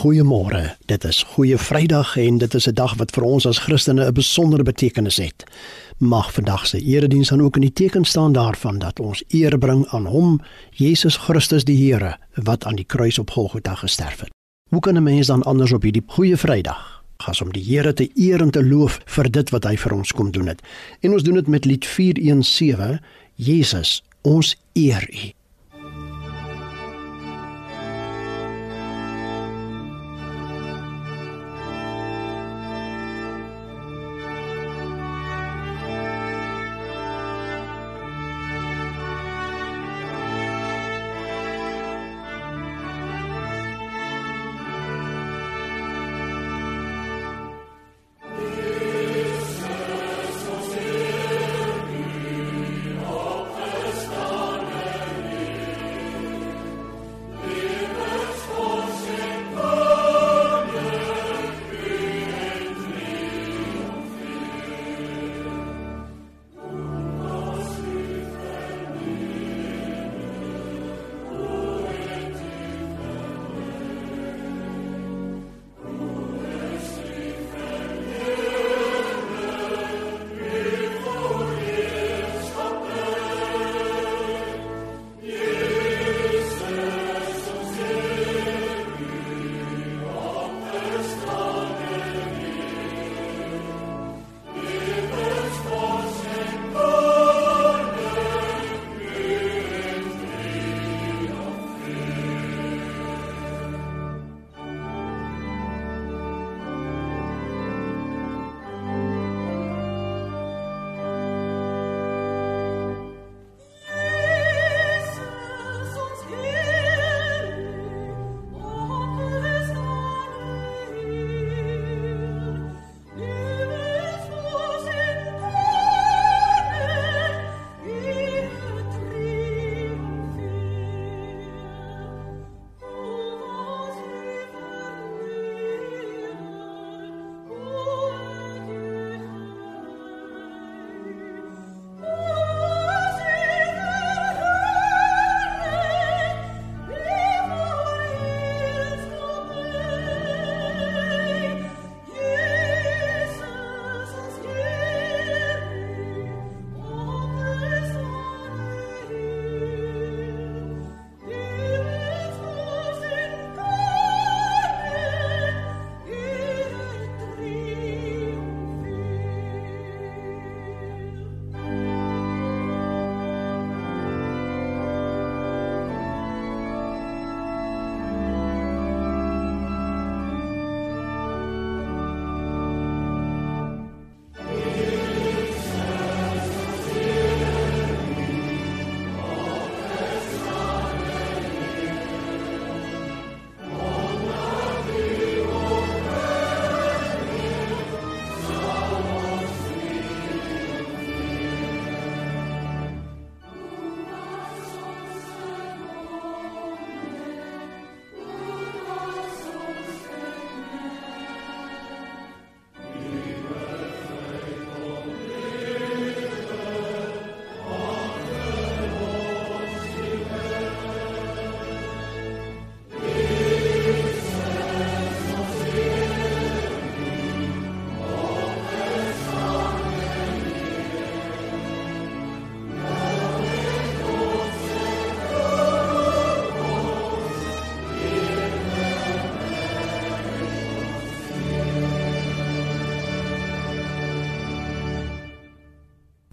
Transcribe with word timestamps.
Goeiemôre. 0.00 0.76
Dit 0.88 1.04
is 1.04 1.22
Goeie 1.22 1.58
Vrydag 1.58 2.16
en 2.16 2.38
dit 2.38 2.54
is 2.54 2.66
'n 2.68 2.74
dag 2.74 2.94
wat 2.94 3.10
vir 3.10 3.22
ons 3.22 3.46
as 3.46 3.58
Christene 3.58 4.06
'n 4.06 4.12
besondere 4.12 4.62
betekenis 4.62 5.16
het. 5.16 5.44
Mag 5.98 6.32
vandag 6.32 6.66
se 6.66 6.80
erediens 6.80 7.28
dan 7.28 7.42
ook 7.42 7.54
in 7.54 7.60
die 7.60 7.72
teken 7.72 8.04
staan 8.04 8.32
daarvan 8.32 8.78
dat 8.78 9.00
ons 9.00 9.22
eer 9.28 9.58
bring 9.58 9.86
aan 9.86 10.06
Hom, 10.06 10.40
Jesus 10.70 11.16
Christus 11.16 11.64
die 11.64 11.92
Here, 11.92 12.16
wat 12.34 12.64
aan 12.64 12.74
die 12.74 12.84
kruis 12.84 13.18
op 13.18 13.30
Golgotha 13.30 13.74
gesterf 13.74 14.20
het. 14.20 14.30
Hoe 14.68 14.80
kan 14.80 14.94
'n 14.96 15.02
mens 15.02 15.26
dan 15.26 15.42
anders 15.42 15.72
op 15.72 15.82
hierdie 15.82 16.04
Goeie 16.06 16.36
Vrydag 16.36 17.02
gas 17.16 17.40
om 17.40 17.52
die 17.52 17.64
Here 17.64 17.92
te 17.92 18.10
eer 18.14 18.40
en 18.40 18.50
te 18.50 18.64
loof 18.64 19.00
vir 19.04 19.30
dit 19.30 19.50
wat 19.50 19.64
hy 19.64 19.76
vir 19.76 19.92
ons 19.92 20.12
kom 20.12 20.30
doen 20.30 20.46
het? 20.46 20.62
En 21.00 21.12
ons 21.12 21.22
doen 21.22 21.34
dit 21.34 21.46
met 21.46 21.64
lied 21.64 21.86
417, 21.86 23.00
Jesus, 23.34 24.02
ons 24.22 24.56
eer 24.72 25.08
U. 25.12 25.39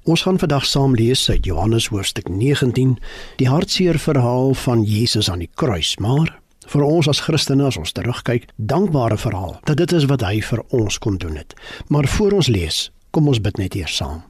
Ons 0.08 0.22
gaan 0.22 0.40
vandag 0.40 0.66
saam 0.66 0.94
lees 0.96 1.30
uit 1.30 1.46
Johannes 1.46 1.90
hoofstuk 1.92 2.30
19, 2.30 2.94
die 3.36 3.48
hartseer 3.52 3.98
verhaal 4.00 4.54
van 4.54 4.84
Jesus 4.88 5.28
aan 5.30 5.42
die 5.44 5.50
kruis, 5.60 5.98
maar 6.00 6.30
vir 6.64 6.86
ons 6.88 7.10
as 7.12 7.20
Christene 7.26 7.66
as 7.68 7.76
ons 7.76 7.92
terugkyk, 7.92 8.46
dankbare 8.56 9.18
verhaal 9.20 9.58
dat 9.68 9.82
dit 9.84 9.92
is 9.92 10.08
wat 10.08 10.24
hy 10.24 10.40
vir 10.40 10.64
ons 10.80 10.96
kon 11.04 11.20
doen 11.20 11.36
het. 11.36 11.52
Maar 11.92 12.08
voor 12.08 12.38
ons 12.40 12.48
lees, 12.48 12.80
kom 13.12 13.28
ons 13.28 13.44
bid 13.44 13.60
net 13.60 13.76
eers 13.76 14.00
saam. 14.00 14.24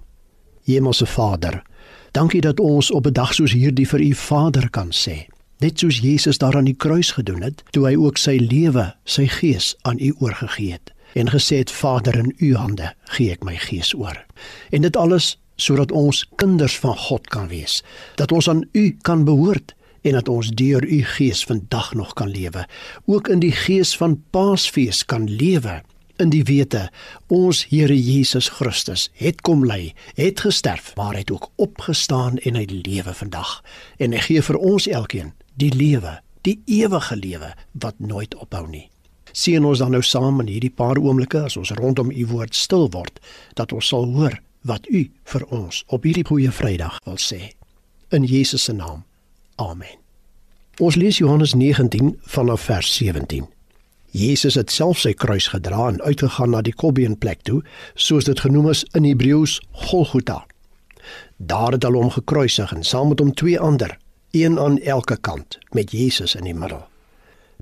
Hemelse 0.65 1.05
Vader, 1.05 1.61
dankie 2.17 2.41
dat 2.41 2.59
ons 2.59 2.89
op 2.91 3.05
'n 3.05 3.13
dag 3.13 3.37
soos 3.37 3.53
hierdie 3.53 3.87
vir 3.87 4.01
U 4.01 4.13
Vader 4.13 4.69
kan 4.69 4.89
sê. 4.89 5.29
Net 5.61 5.79
soos 5.79 5.99
Jesus 6.01 6.37
daar 6.37 6.57
aan 6.57 6.65
die 6.73 6.77
kruis 6.77 7.11
gedoen 7.11 7.41
het, 7.41 7.63
toe 7.69 7.85
hy 7.85 7.95
ook 7.95 8.17
sy 8.17 8.37
lewe, 8.37 8.95
sy 9.05 9.27
gees 9.27 9.75
aan 9.81 9.99
U 9.99 10.15
oorgegee 10.19 10.71
het 10.71 10.91
en 11.13 11.29
gesê 11.29 11.57
het 11.57 11.71
Vader 11.71 12.15
in 12.15 12.35
U 12.39 12.55
hande 12.55 12.93
gee 13.03 13.31
ek 13.31 13.43
my 13.43 13.55
gees 13.55 13.93
oor. 13.93 14.25
En 14.71 14.81
dit 14.81 14.97
alles 14.97 15.37
sodat 15.57 15.91
ons 15.91 16.23
kinders 16.39 16.77
van 16.79 16.95
God 17.07 17.27
kan 17.33 17.49
wees, 17.51 17.81
dat 18.15 18.31
ons 18.31 18.49
aan 18.49 18.63
U 18.73 18.85
kan 19.01 19.25
behoort 19.25 19.73
en 20.07 20.15
dat 20.15 20.29
ons 20.29 20.53
deur 20.55 20.85
U 20.85 21.01
Gees 21.03 21.43
vandag 21.43 21.93
nog 21.93 22.13
kan 22.13 22.29
lewe, 22.31 22.65
ook 23.05 23.27
in 23.27 23.43
die 23.43 23.51
gees 23.51 23.97
van 23.97 24.21
Paasfees 24.31 25.03
kan 25.05 25.27
lewe 25.27 25.81
in 26.21 26.31
die 26.33 26.43
wete 26.47 26.87
ons 27.33 27.63
Here 27.69 27.95
Jesus 27.95 28.49
Christus 28.57 29.07
het 29.17 29.41
kom 29.45 29.65
lê, 29.65 29.93
het 30.17 30.41
gesterf, 30.45 30.93
maar 30.97 31.17
het 31.17 31.31
ook 31.31 31.49
opgestaan 31.55 32.37
en 32.37 32.57
hy 32.57 32.65
lewe 32.71 33.13
vandag 33.13 33.61
en 34.01 34.15
hy 34.15 34.23
gee 34.29 34.45
vir 34.49 34.57
ons 34.57 34.87
elkeen 34.89 35.33
die 35.57 35.71
lewe, 35.73 36.19
die 36.45 36.59
ewige 36.65 37.17
lewe 37.17 37.53
wat 37.73 37.99
nooit 37.99 38.35
ophou 38.37 38.65
nie. 38.69 38.87
Sien 39.37 39.65
ons 39.65 39.81
dan 39.83 39.93
nou 39.93 40.01
saam 40.01 40.39
in 40.41 40.49
hierdie 40.49 40.73
paar 40.73 40.97
oomblikke 40.97 41.43
as 41.45 41.57
ons 41.59 41.73
rondom 41.77 42.09
u 42.09 42.25
woord 42.31 42.55
stil 42.57 42.87
word, 42.93 43.19
dat 43.53 43.73
ons 43.75 43.93
sal 43.93 44.07
hoor 44.15 44.39
wat 44.67 44.87
u 44.89 45.07
vir 45.23 45.45
ons 45.55 45.83
op 45.87 46.03
hierdie 46.03 46.25
goeie 46.27 46.51
Vrydag 46.51 46.99
wil 47.05 47.19
sê. 47.21 47.53
In 48.11 48.23
Jesus 48.27 48.67
se 48.67 48.73
naam. 48.73 49.03
Amen. 49.55 49.95
Ons 50.77 50.95
lees 50.95 51.17
Johannes 51.17 51.53
19 51.53 52.17
vanaf 52.21 52.61
vers 52.61 52.95
17. 52.95 53.47
Jesus 54.11 54.55
het 54.55 54.71
self 54.71 54.99
sy 55.01 55.13
kruis 55.13 55.47
gedra 55.51 55.87
en 55.91 56.01
uitgegaan 56.01 56.53
na 56.53 56.61
die 56.61 56.75
Kobbeenplek 56.75 57.41
toe, 57.47 57.61
soos 57.95 58.27
dit 58.27 58.39
genoem 58.39 58.69
is 58.71 58.83
in 58.97 59.07
Hebreëus 59.07 59.57
Golgotha. 59.87 60.43
Daar 61.37 61.75
het 61.75 61.83
hulle 61.87 62.01
hom 62.01 62.13
gekruisig 62.13 62.73
en 62.73 62.83
saam 62.83 63.11
met 63.11 63.23
hom 63.23 63.33
twee 63.33 63.59
ander, 63.59 63.97
een 64.31 64.59
aan 64.59 64.79
elke 64.79 65.17
kant, 65.17 65.59
met 65.71 65.91
Jesus 65.91 66.35
in 66.35 66.47
die 66.49 66.55
middel. 66.55 66.83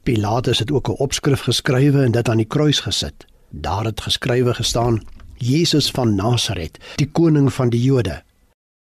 Pilatus 0.03 0.59
het 0.59 0.71
ook 0.71 0.89
'n 0.89 1.01
opskrif 1.01 1.41
geskrywe 1.41 2.03
en 2.03 2.11
dit 2.11 2.29
aan 2.29 2.37
die 2.43 2.51
kruis 2.55 2.79
gesit. 2.79 3.25
Daar 3.49 3.85
het 3.85 4.01
geskrywe 4.01 4.53
gestaan: 4.53 5.01
Jesus 5.37 5.91
van 5.91 6.15
Nasaret, 6.15 6.77
die 6.95 7.07
koning 7.07 7.53
van 7.53 7.69
die 7.69 7.81
Jode. 7.81 8.21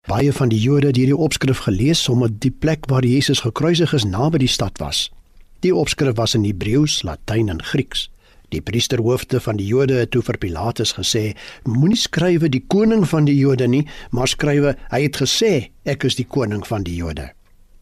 Baie 0.08 0.32
van 0.32 0.48
die 0.48 0.60
Jode 0.60 0.88
het 0.88 0.96
hierdie 0.96 1.16
opskrif 1.16 1.58
gelees 1.66 2.08
omdat 2.08 2.38
die 2.40 2.50
plek 2.50 2.86
waar 2.88 3.04
Jesus 3.04 3.42
gekruisig 3.44 3.92
is 3.92 4.06
naby 4.08 4.40
die 4.40 4.48
stad 4.48 4.78
was. 4.80 5.08
Die 5.60 5.74
opskrif 5.74 6.16
was 6.16 6.34
in 6.38 6.46
Hebreëus, 6.46 7.02
Latyn 7.02 7.50
en 7.52 7.62
Grieks. 7.62 8.06
Die 8.48 8.62
priesterhoofde 8.64 9.40
van 9.44 9.58
die 9.60 9.66
Jode 9.68 9.98
het 10.00 10.14
toe 10.14 10.22
vir 10.24 10.38
Pilatus 10.40 10.94
gesê: 10.96 11.36
"Moenie 11.64 11.98
skrywe 12.00 12.48
die 12.48 12.64
koning 12.66 13.04
van 13.08 13.24
die 13.24 13.36
Jode 13.36 13.68
nie, 13.68 13.86
maar 14.10 14.28
skrywe 14.28 14.76
hy 14.90 15.02
het 15.02 15.16
gesê 15.20 15.68
ek 15.84 16.04
is 16.04 16.16
die 16.16 16.24
koning 16.24 16.64
van 16.66 16.82
die 16.82 16.96
Jode." 16.96 17.28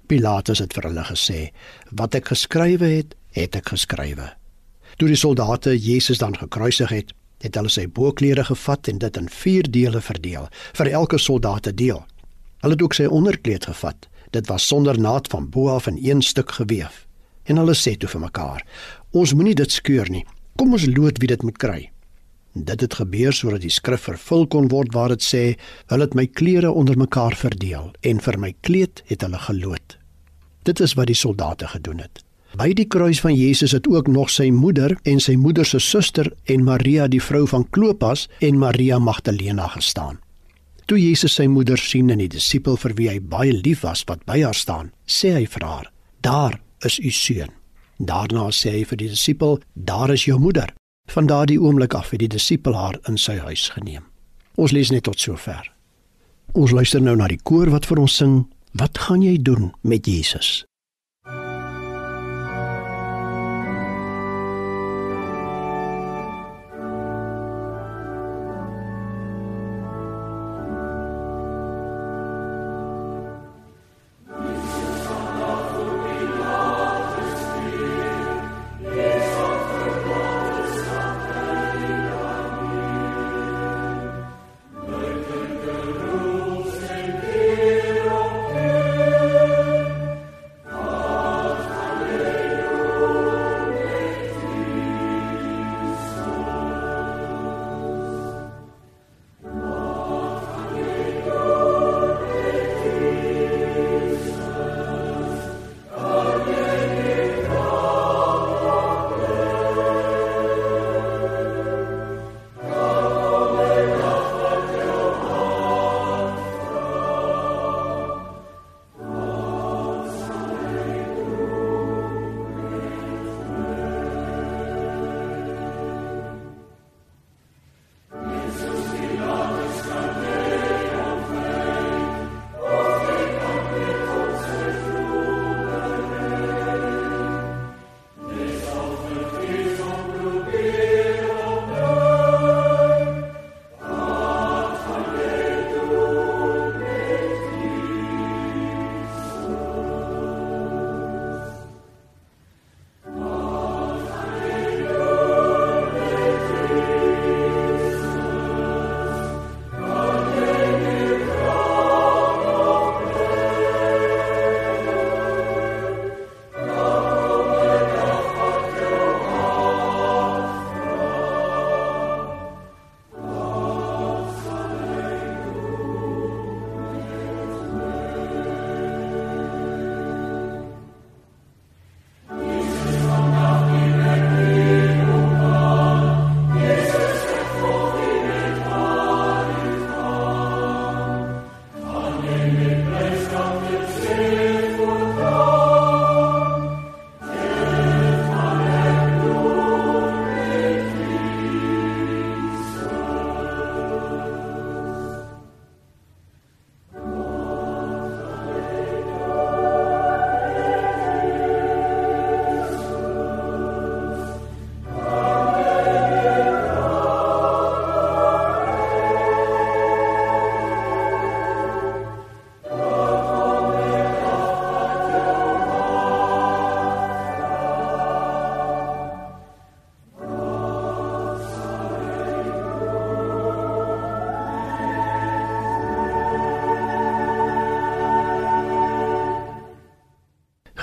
Pilatus 0.06 0.58
het 0.58 0.74
vir 0.74 0.88
hulle 0.90 1.04
gesê: 1.04 1.52
"Wat 1.92 2.14
ek 2.14 2.28
geskrywe 2.34 2.86
het, 2.96 3.14
het 3.32 3.56
ek 3.56 3.68
geskrywe." 3.68 4.32
Toe 4.96 5.08
die 5.08 5.16
soldate 5.16 5.78
Jesus 5.78 6.18
dan 6.18 6.36
gekruisig 6.36 6.90
het, 6.90 7.12
het 7.44 7.54
hulle 7.54 7.68
sy 7.68 7.86
boklere 7.88 8.44
gevat 8.44 8.88
en 8.88 8.98
dit 8.98 9.16
in 9.16 9.28
4 9.28 9.70
dele 9.70 10.00
verdeel, 10.00 10.48
vir 10.78 10.92
elke 10.92 11.18
soldaat 11.18 11.66
'n 11.66 11.76
deel. 11.76 12.04
Hulle 12.60 12.72
het 12.72 12.82
ook 12.82 12.94
sy 12.94 13.04
onderkleed 13.04 13.64
gevat. 13.64 14.08
Dit 14.30 14.46
was 14.46 14.66
sonder 14.66 14.98
naad 14.98 15.28
van 15.28 15.50
bo 15.50 15.68
af 15.68 15.86
in 15.86 15.98
een 16.02 16.22
stuk 16.22 16.50
gewewe. 16.50 16.90
En 17.44 17.56
hulle 17.56 17.74
sê 17.74 17.96
toe 17.96 18.08
vir 18.08 18.20
mekaar: 18.20 18.64
"Ons 19.10 19.34
moenie 19.34 19.54
dit 19.54 19.72
skeur 19.72 20.10
nie. 20.10 20.24
Kom 20.56 20.72
ons 20.72 20.86
loot 20.86 21.18
wie 21.18 21.28
dit 21.28 21.42
moet 21.42 21.58
kry." 21.58 21.90
Dit 22.52 22.80
het 22.80 22.94
gebeur 22.94 23.32
sodat 23.32 23.60
die 23.60 23.70
skrif 23.70 24.00
vervul 24.00 24.46
kon 24.46 24.68
word 24.68 24.94
waar 24.94 25.08
dit 25.08 25.22
sê: 25.22 25.58
"Hulle 25.86 26.02
het 26.02 26.14
my 26.14 26.26
klere 26.26 26.70
onder 26.72 26.98
mekaar 26.98 27.36
verdeel 27.36 27.92
en 28.00 28.20
vir 28.20 28.38
my 28.38 28.54
kleed 28.60 29.02
het 29.06 29.20
hulle 29.20 29.38
geloot." 29.38 29.98
Dit 30.62 30.80
is 30.80 30.94
wat 30.94 31.06
die 31.06 31.14
soldate 31.14 31.68
gedoen 31.68 31.98
het. 31.98 32.25
By 32.54 32.70
die 32.78 32.86
kruis 32.86 33.18
van 33.20 33.34
Jesus 33.34 33.72
het 33.74 33.88
ook 33.90 34.06
nog 34.06 34.30
sy 34.30 34.50
moeder 34.54 34.94
en 35.02 35.18
sy 35.20 35.34
moeder 35.34 35.66
se 35.66 35.80
suster 35.82 36.30
en 36.44 36.62
Maria 36.64 37.08
die 37.10 37.22
vrou 37.22 37.46
van 37.50 37.66
Klopas 37.70 38.28
en 38.38 38.58
Maria 38.58 38.98
Magdalena 38.98 39.66
gestaan. 39.74 40.20
Toe 40.86 40.98
Jesus 41.00 41.34
sy 41.34 41.48
moeder 41.50 41.78
sien 41.78 42.10
en 42.14 42.20
die 42.22 42.30
disipel 42.30 42.78
vir 42.78 42.94
wie 42.94 43.08
hy 43.10 43.18
baie 43.18 43.52
lief 43.52 43.82
was 43.82 44.04
wat 44.06 44.22
by 44.28 44.38
haar 44.44 44.54
staan, 44.54 44.92
sê 45.06 45.32
hy 45.34 45.46
vir 45.46 45.66
haar: 45.66 45.90
"Daar 46.22 46.60
is 46.84 46.98
u 46.98 47.10
seun." 47.10 47.50
Daarna 47.98 48.50
sê 48.52 48.70
hy 48.70 48.84
vir 48.84 48.96
die 48.96 49.08
disipel: 49.08 49.58
"Daar 49.74 50.10
is 50.10 50.24
jou 50.24 50.38
moeder." 50.38 50.72
Van 51.08 51.26
daardie 51.26 51.60
oomblik 51.60 51.94
af 51.94 52.10
het 52.10 52.20
die 52.20 52.28
disipel 52.28 52.74
haar 52.74 52.98
in 53.08 53.18
sy 53.18 53.38
huis 53.38 53.68
geneem. 53.68 54.04
Ons 54.56 54.72
lees 54.72 54.90
net 54.90 55.02
tot 55.02 55.20
sover. 55.20 55.72
Ons 56.52 56.70
luister 56.70 57.02
nou 57.02 57.16
na 57.16 57.26
die 57.28 57.40
koor 57.42 57.70
wat 57.70 57.86
vir 57.86 57.98
ons 57.98 58.16
sing: 58.16 58.46
Wat 58.72 58.98
gaan 58.98 59.22
jy 59.22 59.42
doen 59.42 59.72
met 59.82 60.06
Jesus? 60.06 60.64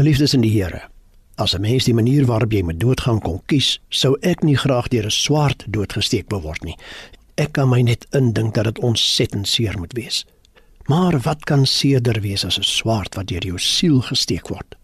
Geliefdes 0.04 0.34
in 0.36 0.42
die 0.44 0.52
Here. 0.52 0.82
As 1.40 1.54
'n 1.56 1.62
mens 1.62 1.86
die 1.86 1.94
manier 1.94 2.26
waarop 2.26 2.52
jy 2.52 2.62
met 2.62 2.80
doodgaan 2.80 3.22
kon 3.22 3.40
kies, 3.46 3.80
sou 3.90 4.18
ek 4.22 4.44
nie 4.44 4.58
graag 4.58 4.90
deur 4.90 5.06
'n 5.06 5.12
swaard 5.12 5.64
doodgesteek 5.70 6.26
word 6.30 6.64
nie. 6.64 6.76
Ek 7.38 7.54
kan 7.54 7.70
my 7.70 7.82
net 7.82 8.06
indink 8.12 8.54
dat 8.54 8.66
dit 8.66 8.80
ontsettend 8.80 9.48
seer 9.48 9.80
moet 9.80 9.94
wees. 9.94 10.26
Maar 10.88 11.20
wat 11.20 11.46
kan 11.46 11.66
seerder 11.66 12.22
wees 12.22 12.46
as 12.46 12.60
'n 12.60 12.64
swaard 12.64 13.16
wat 13.16 13.28
deur 13.28 13.46
jou 13.46 13.58
siel 13.58 14.02
gesteek 14.02 14.50
word? 14.50 14.76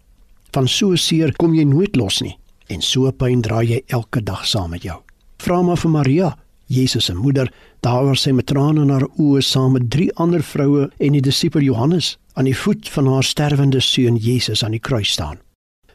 Van 0.52 0.68
so 0.68 0.96
seer 0.96 1.32
kom 1.36 1.54
jy 1.54 1.64
nooit 1.64 1.96
los 1.96 2.20
nie 2.22 2.38
en 2.68 2.80
so 2.80 3.12
pyn 3.12 3.42
dra 3.42 3.62
jy 3.62 3.82
elke 3.88 4.22
dag 4.22 4.46
saam 4.46 4.70
met 4.70 4.82
jou. 4.82 5.02
Vra 5.36 5.62
maar 5.62 5.76
vir 5.76 5.90
Maria, 5.90 6.38
Jesus 6.66 7.04
se 7.04 7.14
moeder, 7.14 7.52
daar 7.82 8.04
waar 8.04 8.16
sy 8.16 8.30
met 8.30 8.46
trane 8.46 8.80
in 8.82 8.90
haar 8.90 9.08
oë 9.18 9.42
saam 9.42 9.72
met 9.72 9.90
drie 9.90 10.10
ander 10.14 10.42
vroue 10.42 10.90
en 10.98 11.12
die 11.12 11.20
disipel 11.20 11.60
Johannes 11.60 12.18
aan 12.40 12.46
die 12.48 12.56
voet 12.56 12.88
van 12.88 13.06
haar 13.06 13.24
sterwende 13.24 13.80
seun 13.84 14.16
Jesus 14.16 14.64
aan 14.64 14.72
die 14.72 14.80
kruis 14.80 15.10
staan. 15.12 15.38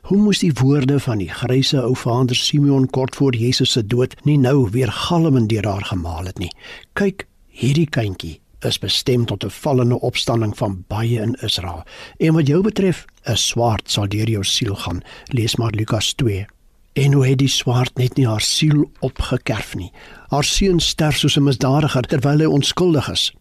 Hoe 0.02 0.18
moes 0.18 0.44
die 0.44 0.54
woorde 0.54 1.00
van 1.02 1.18
die 1.18 1.30
grysse 1.30 1.80
ou 1.82 1.96
vader 1.98 2.38
Simeon 2.38 2.86
kort 2.94 3.16
voor 3.18 3.34
Jesus 3.36 3.72
se 3.74 3.82
dood 3.82 4.14
nie 4.30 4.38
nou 4.38 4.68
weer 4.70 4.92
galmend 4.94 5.50
deur 5.50 5.66
haar 5.66 5.88
gemaal 5.90 6.30
het 6.30 6.38
nie. 6.38 6.52
Kyk, 6.94 7.26
hierdie 7.50 7.88
kindjie 7.90 8.36
is 8.62 8.78
bestem 8.78 9.26
tot 9.26 9.46
'n 9.46 9.50
vallende 9.50 10.00
opstanding 10.00 10.54
van 10.58 10.84
baie 10.88 11.22
in 11.22 11.34
Israel. 11.42 11.84
En 12.18 12.34
wat 12.34 12.48
jou 12.48 12.62
betref, 12.62 13.06
'n 13.26 13.36
swaard 13.36 13.92
sal 13.92 14.08
deur 14.08 14.30
jou 14.30 14.44
siel 14.44 14.76
gaan. 14.76 15.02
Lees 15.26 15.56
maar 15.56 15.72
Lukas 15.72 16.14
2. 16.14 16.46
En 16.94 17.14
hoe 17.14 17.28
het 17.28 17.38
die 17.38 17.48
swaard 17.48 17.98
net 17.98 18.16
nie 18.16 18.28
haar 18.28 18.42
siel 18.42 18.92
opgekerf 19.00 19.76
nie. 19.76 19.92
Haar 20.28 20.44
seun 20.44 20.80
sterf 20.80 21.18
soos 21.18 21.38
'n 21.38 21.44
misdadiger 21.44 22.02
terwyl 22.02 22.40
hy 22.40 22.46
onskuldig 22.46 23.12
is. 23.12 23.34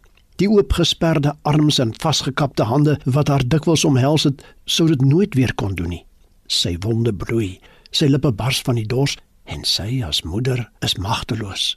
Die 0.43 0.49
oopgesperde 0.51 1.37
arms 1.47 1.79
en 1.79 1.93
vasgekapte 2.03 2.67
hande 2.67 2.97
wat 3.05 3.29
haar 3.31 3.45
dikwels 3.47 3.85
omhels 3.87 4.25
het, 4.27 4.43
sou 4.67 4.89
dit 4.91 5.03
nooit 5.07 5.35
weer 5.39 5.55
kon 5.55 5.77
doen 5.79 5.93
nie. 5.95 6.03
Sy 6.51 6.75
wonde 6.83 7.13
bloei, 7.15 7.61
sy 7.95 8.09
lippe 8.11 8.33
bars 8.35 8.59
van 8.67 8.81
die 8.81 8.89
dors 8.91 9.15
en 9.47 9.63
sy 9.69 10.03
as 10.03 10.25
moeder 10.27 10.65
is 10.83 10.97
magteloos. 10.99 11.75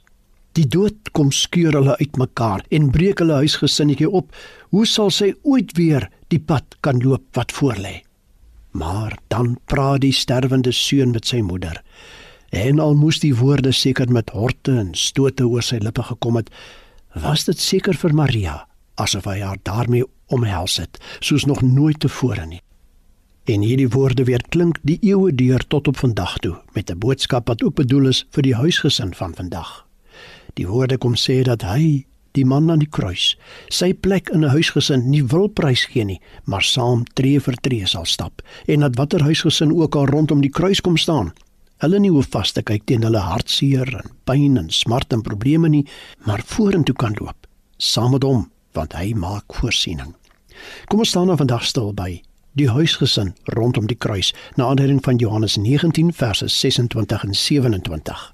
Die 0.58 0.66
dood 0.66 1.12
kom 1.14 1.30
skeur 1.30 1.76
hulle 1.76 1.94
uitmekaar 2.00 2.64
en 2.74 2.90
breek 2.90 3.22
hulle 3.22 3.38
huisgesinnetjie 3.44 4.08
op. 4.10 4.32
Hoe 4.74 4.86
sal 4.90 5.12
sy 5.14 5.30
ooit 5.46 5.76
weer 5.78 6.08
die 6.34 6.40
pad 6.42 6.74
kan 6.82 6.98
loop 7.04 7.22
wat 7.38 7.54
voorlê? 7.54 8.00
Maar 8.74 9.14
dan 9.30 9.54
praat 9.70 10.02
die 10.02 10.14
sterwende 10.14 10.72
seun 10.74 11.14
met 11.14 11.30
sy 11.30 11.44
moeder. 11.46 11.78
En 12.50 12.82
al 12.82 12.98
moes 12.98 13.20
die 13.22 13.36
woorde 13.36 13.70
seker 13.72 14.10
met 14.10 14.34
horte 14.34 14.74
en 14.82 14.94
stote 14.98 15.46
oor 15.46 15.62
sy 15.62 15.78
lippe 15.84 16.02
gekom 16.10 16.40
het, 16.40 16.50
was 17.20 17.44
dit 17.44 17.58
seker 17.58 17.94
vir 17.94 18.14
Maria 18.14 18.68
asof 18.98 19.28
hy 19.30 19.40
haar 19.40 19.58
daarmee 19.62 20.06
omhels 20.34 20.76
het, 20.82 20.98
soos 21.20 21.46
nog 21.48 21.62
nooit 21.62 22.00
tevore 22.00 22.46
nie. 22.46 22.60
En 23.48 23.62
hierdie 23.64 23.88
woorde 23.88 24.26
weer 24.28 24.42
klink 24.52 24.80
die 24.84 24.98
eeue 25.00 25.32
deur 25.32 25.64
tot 25.72 25.88
op 25.88 25.96
vandag 25.96 26.38
toe 26.44 26.56
met 26.74 26.90
'n 26.90 26.98
boodskap 26.98 27.48
wat 27.48 27.62
ook 27.62 27.74
bedoel 27.74 28.08
is 28.08 28.26
vir 28.30 28.42
die 28.42 28.54
huisgesin 28.54 29.14
van 29.14 29.34
vandag. 29.34 29.86
Die 30.54 30.66
woorde 30.66 30.98
kom 30.98 31.14
sê 31.14 31.42
dat 31.42 31.62
hy, 31.62 32.06
die 32.32 32.44
man 32.44 32.70
aan 32.70 32.78
die 32.78 32.90
kruis, 32.90 33.38
sy 33.68 33.94
plek 33.94 34.28
in 34.28 34.44
'n 34.44 34.50
huisgesin 34.50 35.10
nie 35.10 35.24
wil 35.24 35.48
prys 35.48 35.84
gee 35.84 36.04
nie, 36.04 36.20
maar 36.44 36.62
saam 36.62 37.04
tree 37.14 37.40
vir 37.40 37.54
tree 37.54 37.86
sal 37.86 38.04
stap 38.04 38.42
en 38.66 38.80
dat 38.80 38.96
watter 38.96 39.22
huisgesin 39.22 39.72
ook 39.72 39.94
al 39.94 40.06
rondom 40.06 40.40
die 40.40 40.50
kruis 40.50 40.80
kom 40.80 40.96
staan, 40.96 41.32
hulle 41.82 41.98
nie 41.98 42.10
hoef 42.10 42.30
vas 42.34 42.52
te 42.52 42.62
kyk 42.62 42.86
teen 42.86 43.04
hulle 43.06 43.22
hartseer 43.22 43.90
en 44.00 44.14
pyn 44.24 44.58
en 44.58 44.70
smart 44.70 45.12
en 45.12 45.22
probleme 45.22 45.68
nie, 45.68 45.84
maar 46.26 46.42
vorentoe 46.44 46.94
kan 46.94 47.14
loop 47.20 47.48
saam 47.78 48.10
met 48.12 48.24
hom, 48.26 48.48
want 48.74 48.94
hy 48.98 49.12
maak 49.14 49.54
voorsiening. 49.54 50.14
Kom 50.90 51.04
ons 51.04 51.12
staan 51.14 51.30
nou 51.30 51.36
vandag 51.38 51.64
stil 51.66 51.92
by 51.94 52.18
die 52.58 52.66
huisgesin 52.70 53.30
rondom 53.54 53.86
die 53.86 53.96
kruis 53.96 54.32
na 54.58 54.66
aanleiding 54.66 54.98
van 55.06 55.20
Johannes 55.22 55.54
19 55.56 56.10
verse 56.12 56.48
26 56.50 57.24
en 57.28 57.34
27. 57.34 58.24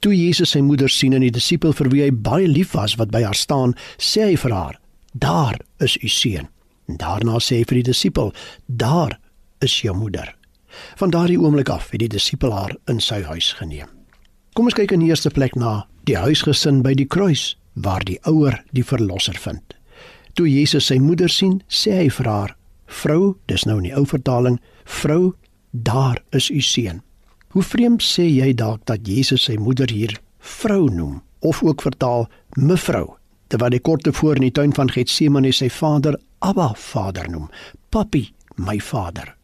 Toe 0.00 0.14
Jesus 0.16 0.54
sy 0.54 0.62
moeder 0.64 0.92
sien 0.92 1.16
en 1.16 1.24
die 1.24 1.32
disipel 1.32 1.74
vir 1.76 1.90
wie 1.92 2.02
hy 2.06 2.10
baie 2.10 2.48
lief 2.48 2.72
was 2.76 2.96
wat 3.00 3.12
by 3.12 3.22
haar 3.26 3.36
staan, 3.36 3.74
sê 3.98 4.30
hy 4.30 4.36
vir 4.40 4.52
haar: 4.52 4.80
"Daar 5.12 5.60
is 5.80 5.96
u 5.96 6.08
seun." 6.08 6.48
En 6.88 6.96
daarna 6.96 7.40
sê 7.40 7.60
hy 7.60 7.64
vir 7.64 7.82
die 7.82 7.90
disipel: 7.92 8.32
"Daar 8.66 9.18
is 9.60 9.80
jou 9.82 9.96
moeder." 9.96 10.36
Van 10.96 11.10
daardie 11.10 11.38
oomblik 11.40 11.68
af 11.68 11.90
het 11.90 12.00
die 12.00 12.08
disipel 12.08 12.52
haar 12.52 12.76
in 12.90 13.00
sy 13.00 13.22
huis 13.22 13.52
geneem. 13.52 13.88
Kom 14.54 14.64
ons 14.70 14.74
kyk 14.74 14.92
in 14.92 15.00
die 15.04 15.08
eerste 15.12 15.30
plek 15.30 15.56
na 15.56 15.86
die 16.08 16.16
huisgesin 16.16 16.82
by 16.82 16.94
die 16.94 17.06
kruis 17.06 17.56
waar 17.74 18.04
die 18.04 18.18
ouer 18.24 18.62
die 18.72 18.84
verlosser 18.84 19.36
vind. 19.36 19.74
Toe 20.34 20.48
Jesus 20.48 20.86
sy 20.86 20.98
moeder 21.00 21.32
sien, 21.32 21.62
sê 21.68 21.96
hy 21.96 22.08
vir 22.08 22.28
haar: 22.28 22.56
"Vrou, 22.86 23.36
dis 23.46 23.64
nou 23.66 23.78
in 23.78 23.90
die 23.90 23.96
ou 23.96 24.04
vertaling, 24.04 24.60
vrou, 24.84 25.34
daar 25.72 26.22
is 26.32 26.50
u 26.50 26.60
seun." 26.60 27.02
Hoe 27.48 27.62
vreemd 27.62 28.02
sê 28.02 28.26
jy 28.28 28.52
dalk 28.54 28.84
dat 28.86 29.08
Jesus 29.08 29.44
sy 29.44 29.56
moeder 29.56 29.90
hier 29.90 30.18
vrou 30.38 30.88
noem 30.90 31.22
of 31.40 31.62
ook 31.62 31.82
vertaal 31.82 32.28
mevrou 32.56 33.16
terwyl 33.48 33.76
hy 33.76 33.80
kort 33.80 34.02
tevore 34.06 34.40
in 34.40 34.48
die 34.48 34.54
tuin 34.54 34.74
van 34.74 34.90
Getsemane 34.90 35.52
sy 35.54 35.68
vader 35.70 36.18
Abba 36.44 36.72
Vader 36.76 37.28
noem 37.30 37.48
papi 37.94 38.26
my 38.56 38.78
vader 38.82 39.35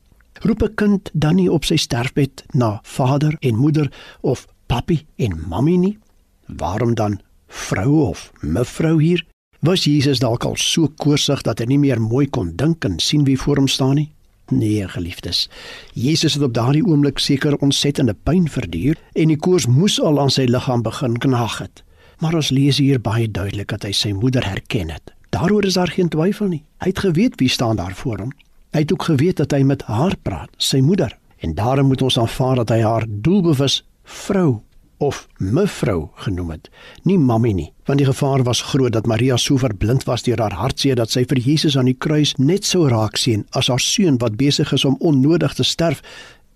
roep 0.43 0.63
'n 0.63 0.75
kind 0.75 1.11
dan 1.13 1.35
nie 1.37 1.51
op 1.53 1.65
sy 1.65 1.77
sterfbed 1.77 2.45
na 2.53 2.81
vader 2.83 3.37
en 3.41 3.57
moeder 3.57 3.93
of 4.21 4.47
papi 4.67 5.07
en 5.17 5.43
mammy 5.49 5.77
nie 5.77 5.99
waarom 6.47 6.95
dan 6.95 7.21
vrou 7.47 8.09
of 8.09 8.33
mevrou 8.41 9.03
hier 9.03 9.27
was 9.61 9.85
Jesus 9.85 10.19
dalk 10.19 10.45
al 10.45 10.57
so 10.57 10.89
koorsig 10.89 11.43
dat 11.43 11.59
hy 11.59 11.65
nie 11.65 11.79
meer 11.79 12.01
mooi 12.01 12.27
kon 12.27 12.53
dink 12.57 12.85
en 12.85 12.99
sien 12.99 13.25
wie 13.25 13.39
voor 13.39 13.57
hom 13.57 13.69
staan 13.69 13.95
nie 13.95 14.11
Nee, 14.53 14.89
geliefdes. 14.89 15.51
Jesus 15.93 16.35
het 16.35 16.43
op 16.43 16.53
daardie 16.55 16.85
oomblik 16.85 17.19
seker 17.19 17.57
ontsettende 17.57 18.15
pyn 18.15 18.49
verduur 18.49 18.99
en 19.13 19.31
die 19.33 19.37
koors 19.37 19.67
moes 19.67 20.01
al 20.01 20.21
aan 20.21 20.31
sy 20.31 20.45
liggaam 20.45 20.83
begin 20.85 21.17
knaag 21.19 21.59
het. 21.59 21.83
Maar 22.21 22.35
ons 22.35 22.51
lees 22.51 22.79
hier 22.79 23.01
baie 23.01 23.31
duidelik 23.31 23.71
dat 23.73 23.87
hy 23.89 23.93
sy 23.97 24.13
moeder 24.13 24.45
herken 24.45 24.91
het. 24.93 25.15
Daaroor 25.33 25.65
is 25.65 25.79
daar 25.81 25.91
geen 25.91 26.11
twyfel 26.13 26.53
nie. 26.53 26.65
Hy 26.85 26.93
het 26.93 27.01
geweet 27.07 27.39
wie 27.41 27.49
staan 27.49 27.81
daar 27.81 27.95
voor 27.97 28.19
hom. 28.27 28.33
Hy 28.73 28.81
het 28.81 28.93
ook 28.93 29.03
geweet 29.05 29.37
dat 29.37 29.53
hy 29.53 29.63
met 29.69 29.83
haar 29.85 30.17
praat, 30.25 30.53
sy 30.57 30.81
moeder. 30.81 31.13
En 31.45 31.55
daarom 31.55 31.87
moet 31.93 32.03
ons 32.03 32.19
aanvaar 32.19 32.63
dat 32.63 32.71
hy 32.73 32.81
haar 32.81 33.05
doelbewus 33.09 33.83
vrou 34.05 34.63
of 35.03 35.27
mevrou 35.37 36.09
genoem 36.25 36.51
het, 36.55 36.69
nie 37.03 37.19
mammie 37.19 37.55
nie, 37.55 37.71
want 37.91 37.99
die 37.99 38.07
gevaar 38.07 38.45
was 38.47 38.63
groot 38.71 38.95
dat 38.95 39.09
Maria 39.11 39.37
so 39.37 39.59
verblind 39.59 40.07
was 40.07 40.23
deur 40.23 40.39
haar 40.41 40.55
hartseer 40.55 40.97
dat 40.97 41.11
sy 41.11 41.25
vir 41.27 41.41
Jesus 41.43 41.77
aan 41.77 41.91
die 41.91 41.99
kruis 41.99 42.37
net 42.39 42.69
sou 42.69 42.87
raak 42.91 43.19
sien 43.19 43.43
as 43.59 43.71
haar 43.73 43.83
seun 43.83 44.21
wat 44.23 44.39
besig 44.39 44.71
is 44.73 44.87
om 44.87 44.97
onnodig 45.01 45.57
te 45.59 45.67
sterf 45.67 46.05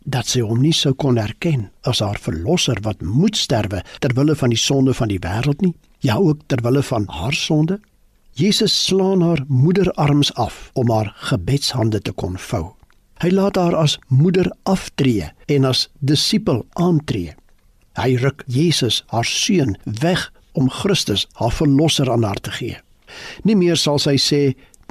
dat 0.06 0.30
sy 0.30 0.44
hom 0.46 0.62
nie 0.62 0.74
sou 0.76 0.94
kon 0.94 1.18
herken 1.18 1.66
as 1.90 2.04
haar 2.04 2.20
verlosser 2.22 2.78
wat 2.86 3.02
moet 3.02 3.36
sterwe 3.36 3.82
ter 3.98 4.14
wille 4.14 4.38
van 4.38 4.54
die 4.54 4.62
sonde 4.62 4.94
van 4.94 5.10
die 5.10 5.18
wêreld 5.18 5.66
nie. 5.66 5.74
Ja 6.06 6.20
ook 6.22 6.46
ter 6.46 6.62
wille 6.62 6.84
van 6.86 7.08
haar 7.10 7.34
sonde 7.34 7.80
Jesus 8.36 8.74
slaan 8.86 9.22
haar 9.24 9.44
moederarms 9.48 10.34
af 10.34 10.70
om 10.74 10.90
haar 10.90 11.12
gebedshande 11.30 12.00
te 12.00 12.12
kon 12.12 12.36
vou 12.50 12.74
hy 13.24 13.32
laat 13.32 13.56
haar 13.56 13.74
as 13.74 13.96
moeder 14.12 14.52
aftree 14.68 15.30
en 15.48 15.64
as 15.64 15.86
disipel 16.04 16.66
aantree 16.72 17.32
Hy 17.96 18.16
ruk 18.20 18.42
Jesus, 18.46 19.00
haar 19.08 19.24
seun, 19.24 19.76
weg 20.02 20.28
om 20.52 20.68
Christus, 20.68 21.24
haar 21.40 21.52
verlosser 21.52 22.10
aan 22.12 22.26
haar 22.28 22.40
te 22.40 22.52
gee. 22.52 22.76
Nie 23.48 23.56
meer 23.56 23.78
sal 23.80 24.00
sy 24.02 24.16
sê 24.20 24.40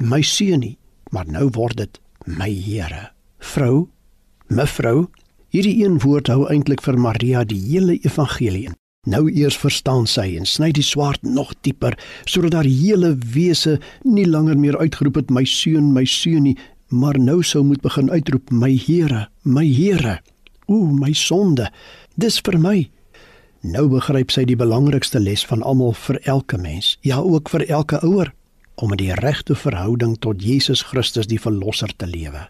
my 0.02 0.22
seun 0.26 0.64
nie, 0.64 0.74
maar 1.14 1.28
nou 1.30 1.46
word 1.54 1.78
dit 1.78 2.00
my 2.26 2.50
Here. 2.50 3.12
Vrou, 3.38 3.86
mevrou, 4.50 5.06
hierdie 5.54 5.84
een 5.84 6.00
woord 6.02 6.32
hou 6.32 6.48
eintlik 6.50 6.82
vir 6.82 6.98
Maria 6.98 7.44
die 7.46 7.60
hele 7.68 8.00
evangelie 8.02 8.66
in. 8.72 8.78
Nou 9.06 9.28
eers 9.30 9.54
verstaan 9.62 10.08
sy 10.10 10.32
en 10.34 10.48
sny 10.50 10.72
die 10.74 10.84
swaard 10.84 11.22
nog 11.22 11.52
dieper 11.62 11.94
sodat 12.26 12.56
haar 12.58 12.66
hele 12.66 13.12
wese 13.34 13.76
nie 14.02 14.26
langer 14.26 14.58
meer 14.58 14.78
uitgeroep 14.80 15.20
het 15.20 15.30
my 15.30 15.44
seun, 15.46 15.92
my 15.94 16.02
seun 16.10 16.48
nie, 16.48 16.56
maar 16.90 17.18
nou 17.18 17.38
sou 17.46 17.62
moet 17.66 17.82
begin 17.86 18.10
uitroep 18.10 18.50
my 18.50 18.72
Here, 18.74 19.28
my 19.42 19.66
Here. 19.66 20.18
O, 20.66 20.90
my 20.90 21.12
sonde. 21.14 21.70
Dis 22.18 22.40
vir 22.42 22.58
my. 22.58 22.76
Nou 23.62 23.86
begryp 23.90 24.34
sy 24.34 24.42
die 24.46 24.58
belangrikste 24.58 25.22
les 25.22 25.46
van 25.46 25.62
almal 25.62 25.94
vir 25.98 26.18
elke 26.26 26.58
mens, 26.58 26.96
ja 27.06 27.20
ook 27.22 27.50
vir 27.54 27.64
elke 27.70 28.02
ouer, 28.02 28.32
om 28.74 28.92
in 28.94 29.00
die 29.00 29.14
regte 29.22 29.54
verhouding 29.54 30.18
tot 30.18 30.42
Jesus 30.42 30.82
Christus 30.90 31.30
die 31.30 31.40
verlosser 31.40 31.94
te 31.96 32.10
lewe. 32.10 32.48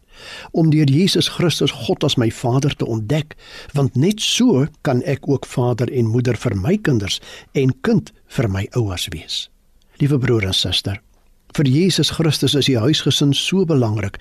Om 0.53 0.71
deur 0.71 0.91
Jesus 0.91 1.29
Christus 1.29 1.75
God 1.87 2.05
as 2.05 2.17
my 2.17 2.31
Vader 2.31 2.77
te 2.77 2.87
ontdek, 2.87 3.37
want 3.73 3.97
net 3.97 4.21
so 4.21 4.67
kan 4.83 5.03
ek 5.03 5.29
ook 5.29 5.47
vader 5.47 5.91
en 5.93 6.13
moeder 6.13 6.37
vir 6.37 6.57
my 6.57 6.77
kinders 6.77 7.21
en 7.53 7.75
kind 7.87 8.13
vir 8.37 8.49
my 8.49 8.67
ouers 8.77 9.09
wees. 9.15 9.47
Liewe 10.01 10.19
broer 10.21 10.51
en 10.51 10.57
suster, 10.57 11.01
vir 11.57 11.69
Jesus 11.73 12.11
Christus 12.13 12.55
is 12.55 12.69
die 12.69 12.77
huisgesin 12.77 13.33
so 13.35 13.65
belangrik. 13.65 14.19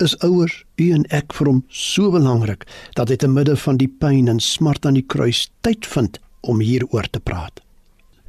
Is 0.00 0.16
ouers, 0.24 0.62
u 0.80 0.90
en 0.96 1.04
ek 1.12 1.36
vir 1.36 1.52
hom 1.52 1.62
so 1.68 2.12
belangrik 2.14 2.64
dat 2.96 3.12
hy 3.12 3.18
te 3.20 3.28
midde 3.28 3.56
van 3.60 3.80
die 3.80 3.90
pyn 4.00 4.30
en 4.32 4.40
smart 4.40 4.88
aan 4.88 4.96
die 4.96 5.06
kruis 5.06 5.46
tyd 5.66 5.86
vind 5.86 6.20
om 6.48 6.62
hieroor 6.64 7.10
te 7.12 7.20
praat. 7.20 7.60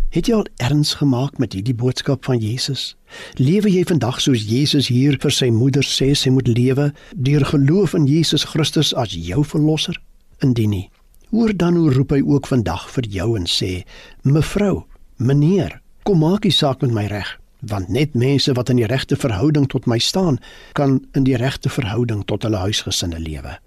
Het 0.10 0.26
jy 0.26 0.34
al 0.34 0.48
erns 0.58 0.96
gemaak 0.98 1.38
met 1.38 1.54
hierdie 1.54 1.76
boodskap 1.78 2.26
van 2.26 2.40
Jesus? 2.42 2.96
Lewe 3.38 3.70
jy 3.70 3.84
vandag 3.86 4.18
soos 4.22 4.42
Jesus 4.50 4.88
hier 4.90 5.20
vir 5.22 5.34
sy 5.34 5.52
moeder 5.54 5.86
sê 5.86 6.16
sy 6.18 6.32
moet 6.34 6.48
lewe, 6.50 6.88
deur 7.14 7.46
geloof 7.46 7.94
in 7.94 8.08
Jesus 8.10 8.48
Christus 8.50 8.94
as 8.98 9.14
jou 9.14 9.44
verlosser? 9.46 10.00
indien 10.40 10.70
nie. 10.70 10.90
Hoor 11.30 11.54
dan 11.58 11.76
hoe 11.76 11.92
roep 11.94 12.14
hy 12.16 12.22
ook 12.26 12.48
vandag 12.50 12.88
vir 12.96 13.06
jou 13.08 13.36
en 13.38 13.46
sê: 13.46 13.84
"Mevrou, 14.24 14.86
meneer, 15.18 15.82
kom 16.04 16.20
maak 16.20 16.42
die 16.42 16.52
saak 16.52 16.82
met 16.82 16.92
my 16.92 17.06
reg." 17.06 17.38
Want 17.62 17.90
net 17.90 18.14
mense 18.16 18.54
wat 18.54 18.70
in 18.70 18.78
die 18.78 18.88
regte 18.88 19.16
verhouding 19.16 19.68
tot 19.68 19.86
my 19.86 20.00
staan, 20.00 20.40
kan 20.74 21.06
in 21.14 21.24
die 21.24 21.36
regte 21.36 21.70
verhouding 21.70 22.26
tot 22.26 22.44
hulle 22.44 22.58
huisgesinne 22.58 23.20
lewe. 23.20 23.60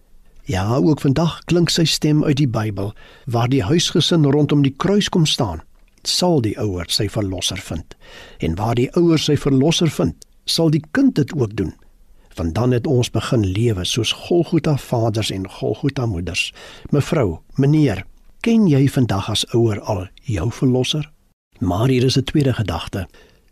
Ja, 0.45 0.77
ook 0.77 1.01
vandag 1.01 1.45
klink 1.45 1.71
sy 1.71 1.85
stem 1.85 2.25
uit 2.25 2.37
die 2.37 2.49
Bybel 2.49 2.95
waar 3.27 3.49
die 3.49 3.63
huisgesin 3.63 4.25
rondom 4.25 4.63
die 4.63 4.75
kruis 4.77 5.09
kom 5.09 5.27
staan. 5.27 5.63
Sal 6.03 6.41
die 6.43 6.57
ouer 6.59 6.89
sy 6.89 7.09
verlosser 7.09 7.61
vind. 7.63 7.97
En 8.39 8.57
waar 8.59 8.75
die 8.75 8.91
ouer 8.99 9.19
sy 9.19 9.37
verlosser 9.37 9.91
vind, 9.91 10.17
sal 10.45 10.71
die 10.71 10.83
kind 10.91 11.15
dit 11.15 11.33
ook 11.35 11.57
doen. 11.57 11.75
Want 12.35 12.55
dan 12.55 12.73
het 12.73 12.87
ons 12.87 13.11
begin 13.11 13.45
lewe 13.45 13.85
soos 13.85 14.13
Golgotha 14.13 14.77
vaders 14.77 15.31
en 15.31 15.49
Golgotha 15.49 16.07
moeders. 16.07 16.53
Mevrou, 16.91 17.41
meneer, 17.55 18.05
ken 18.41 18.67
jy 18.67 18.89
vandag 18.89 19.29
as 19.31 19.45
ouer 19.55 19.81
al 19.81 20.07
jou 20.25 20.51
verlosser? 20.51 21.07
Maar 21.61 21.89
hier 21.89 22.05
is 22.05 22.17
'n 22.19 22.25
tweede 22.25 22.53
gedagte. 22.53 23.07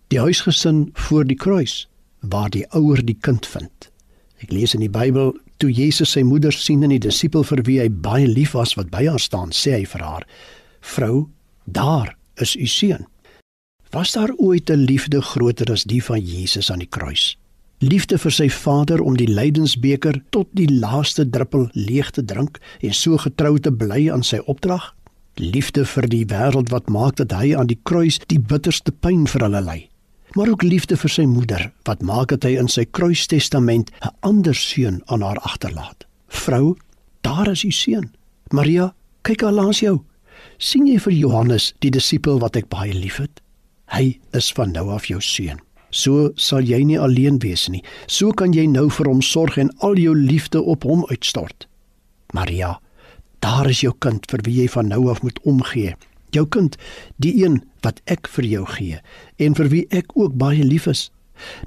Die 0.09 0.21
huisgesin 0.21 0.91
voor 0.93 1.25
die 1.25 1.37
kruis 1.37 1.89
waar 2.21 2.51
die 2.51 2.67
ouer 2.73 3.05
die 3.05 3.19
kind 3.21 3.47
vind. 3.47 3.91
Ek 4.41 4.53
lees 4.53 4.75
in 4.75 4.81
die 4.81 4.91
Bybel 4.91 5.35
toe 5.57 5.71
Jesus 5.73 6.11
sy 6.11 6.23
moeder 6.23 6.53
sien 6.53 6.83
en 6.83 6.89
die 6.89 6.99
disipel 6.99 7.45
vir 7.45 7.63
wie 7.63 7.79
hy 7.81 7.89
baie 7.91 8.27
lief 8.27 8.53
was 8.53 8.75
wat 8.75 8.91
by 8.91 9.07
haar 9.07 9.21
staan, 9.21 9.53
sê 9.53 9.73
hy 9.73 9.85
vir 9.85 10.01
haar: 10.01 10.27
"Vrou, 10.81 11.29
daar 11.65 12.17
is 12.41 12.57
u 12.57 12.67
seun." 12.67 13.07
Was 13.91 14.13
daar 14.13 14.33
ooit 14.37 14.71
'n 14.71 14.85
liefde 14.87 15.21
groter 15.23 15.73
as 15.73 15.85
die 15.85 16.05
van 16.05 16.21
Jesus 16.21 16.71
aan 16.71 16.79
die 16.79 16.89
kruis? 16.89 17.37
Liefde 17.79 18.19
vir 18.19 18.31
sy 18.31 18.51
Vader 18.51 19.01
om 19.01 19.17
die 19.17 19.29
lydensbeker 19.29 20.23
tot 20.31 20.49
die 20.53 20.69
laaste 20.69 21.31
druppel 21.31 21.69
leeg 21.73 22.11
te 22.11 22.25
drink 22.25 22.59
en 22.81 22.95
so 22.95 23.17
getrou 23.17 23.59
te 23.59 23.73
bly 23.73 24.11
aan 24.13 24.23
sy 24.23 24.39
opdrag? 24.45 24.95
Liefde 25.35 25.85
vir 25.85 26.09
die 26.09 26.27
wêreld 26.27 26.69
wat 26.69 26.89
maak 26.89 27.17
dat 27.17 27.33
hy 27.33 27.57
aan 27.57 27.67
die 27.67 27.79
kruis 27.83 28.19
die 28.27 28.39
bitterste 28.39 28.93
pyn 28.93 29.27
vir 29.27 29.41
hulle 29.41 29.63
ly. 29.65 29.89
Maar 30.37 30.49
ook 30.49 30.63
liefde 30.63 30.97
vir 30.97 31.11
sy 31.11 31.25
moeder 31.25 31.73
wat 31.89 32.03
maak 32.03 32.29
dat 32.29 32.45
hy 32.45 32.59
in 32.61 32.69
sy 32.69 32.85
kruistestament 32.85 33.91
'n 34.05 34.15
ander 34.21 34.55
seun 34.55 35.03
aan 35.07 35.23
haar 35.23 35.39
agterlaat. 35.39 36.07
Vrou, 36.29 36.77
daar 37.21 37.49
is 37.49 37.65
u 37.65 37.71
seun. 37.71 38.13
Maria, 38.51 38.95
kyk 39.23 39.43
al 39.43 39.53
langs 39.53 39.81
jou. 39.81 40.05
Sien 40.61 40.85
jy 40.87 40.99
vir 41.01 41.15
Johannes, 41.17 41.73
die 41.81 41.91
disipel 41.91 42.39
wat 42.43 42.57
ek 42.61 42.69
baie 42.73 42.93
liefhet? 42.93 43.41
Hy 43.91 44.21
is 44.37 44.51
van 44.55 44.75
nou 44.77 44.91
af 44.93 45.09
jou 45.09 45.21
seun. 45.25 45.59
So 45.91 46.31
sal 46.39 46.69
jy 46.69 46.83
nie 46.87 46.99
alleen 47.01 47.41
wees 47.43 47.67
nie. 47.73 47.81
So 48.07 48.31
kan 48.37 48.53
jy 48.55 48.67
nou 48.71 48.87
vir 48.93 49.09
hom 49.11 49.23
sorg 49.25 49.57
en 49.59 49.73
al 49.83 49.99
jou 49.99 50.13
liefde 50.15 50.61
op 50.63 50.85
hom 50.87 51.03
uitstort. 51.11 51.67
Maria, 52.37 52.77
daar 53.43 53.67
is 53.73 53.81
jou 53.83 53.95
kind 53.99 54.29
vir 54.31 54.45
wie 54.47 54.61
jy 54.61 54.69
van 54.77 54.93
nou 54.93 55.09
af 55.11 55.25
moet 55.25 55.41
omgee. 55.49 55.97
Jou 56.37 56.45
kind, 56.47 56.77
die 57.19 57.33
een 57.43 57.59
wat 57.83 57.99
ek 58.07 58.29
vir 58.31 58.47
jou 58.47 58.63
gee 58.77 59.01
en 59.43 59.57
vir 59.59 59.73
wie 59.73 59.87
ek 59.91 60.15
ook 60.15 60.37
baie 60.39 60.63
lief 60.63 60.87
is. 60.87 61.09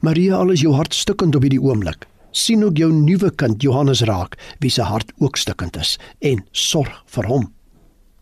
Maria, 0.05 0.37
al 0.37 0.53
is 0.53 0.63
jou 0.63 0.71
hart 0.77 0.93
stukkend 0.93 1.35
op 1.35 1.43
hierdie 1.43 1.61
oomblik. 1.61 2.07
sien 2.33 2.63
ook 2.63 2.77
jou 2.77 2.91
nuwe 2.91 3.29
kind 3.37 3.61
Johannes 3.61 4.01
raak, 4.09 4.37
wie 4.59 4.69
se 4.69 4.81
hart 4.81 5.11
ook 5.21 5.37
stukkend 5.37 5.77
is 5.77 5.97
en 6.21 6.41
sorg 6.51 7.03
vir 7.05 7.29
hom. 7.29 7.51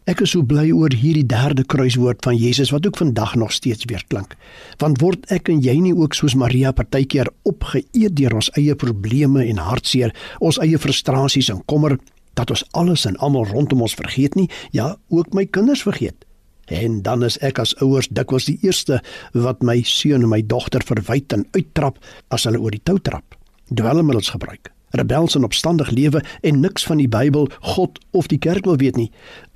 Ek 0.09 0.23
is 0.25 0.31
so 0.33 0.41
bly 0.41 0.71
oor 0.73 0.89
hierdie 0.97 1.27
derde 1.29 1.61
kruiswoord 1.69 2.23
van 2.25 2.33
Jesus 2.33 2.71
wat 2.73 2.87
ook 2.87 2.97
vandag 2.97 3.35
nog 3.37 3.51
steeds 3.53 3.85
weer 3.85 4.01
klink. 4.09 4.33
Want 4.81 4.97
word 5.01 5.27
ek 5.29 5.51
en 5.53 5.61
jy 5.61 5.75
nie 5.77 5.93
ook 5.93 6.17
soos 6.17 6.33
Maria 6.33 6.71
partykeer 6.73 7.29
opgeëet 7.45 8.15
deur 8.17 8.33
ons 8.39 8.49
eie 8.57 8.73
probleme 8.73 9.45
en 9.45 9.61
hartseer, 9.61 10.15
ons 10.41 10.57
eie 10.65 10.81
frustrasies 10.81 11.51
en 11.53 11.61
kommer 11.69 11.99
dat 12.33 12.49
ons 12.49 12.65
alles 12.73 13.05
en 13.05 13.19
almal 13.21 13.45
rondom 13.51 13.85
ons 13.85 13.97
vergeet 13.99 14.39
nie, 14.39 14.49
ja, 14.73 14.95
ook 15.13 15.37
my 15.37 15.45
kinders 15.45 15.85
vergeet. 15.85 16.25
En 16.65 17.03
dan 17.05 17.21
is 17.27 17.37
ek 17.45 17.61
as 17.61 17.77
ouers 17.77 18.09
dikwels 18.09 18.49
die 18.49 18.57
eerste 18.65 19.03
wat 19.37 19.61
my 19.61 19.83
seun 19.85 20.25
en 20.25 20.33
my 20.33 20.41
dogter 20.41 20.81
verwyd 20.81 21.29
en 21.37 21.45
uittrap 21.53 22.01
as 22.33 22.49
hulle 22.49 22.57
oor 22.57 22.73
die 22.73 22.81
tou 22.81 22.97
trap. 22.97 23.37
Dwelmmiddels 23.69 24.33
gebruik 24.33 24.73
rebels 24.91 25.35
en 25.35 25.43
opstandig 25.43 25.91
lewe 25.91 26.21
en 26.41 26.59
niks 26.59 26.85
van 26.87 26.97
die 26.97 27.09
Bybel, 27.09 27.49
God 27.75 27.99
of 28.11 28.27
die 28.27 28.39
kerk 28.39 28.65
wil 28.65 28.77
weet 28.77 28.97
nie. 28.99 29.11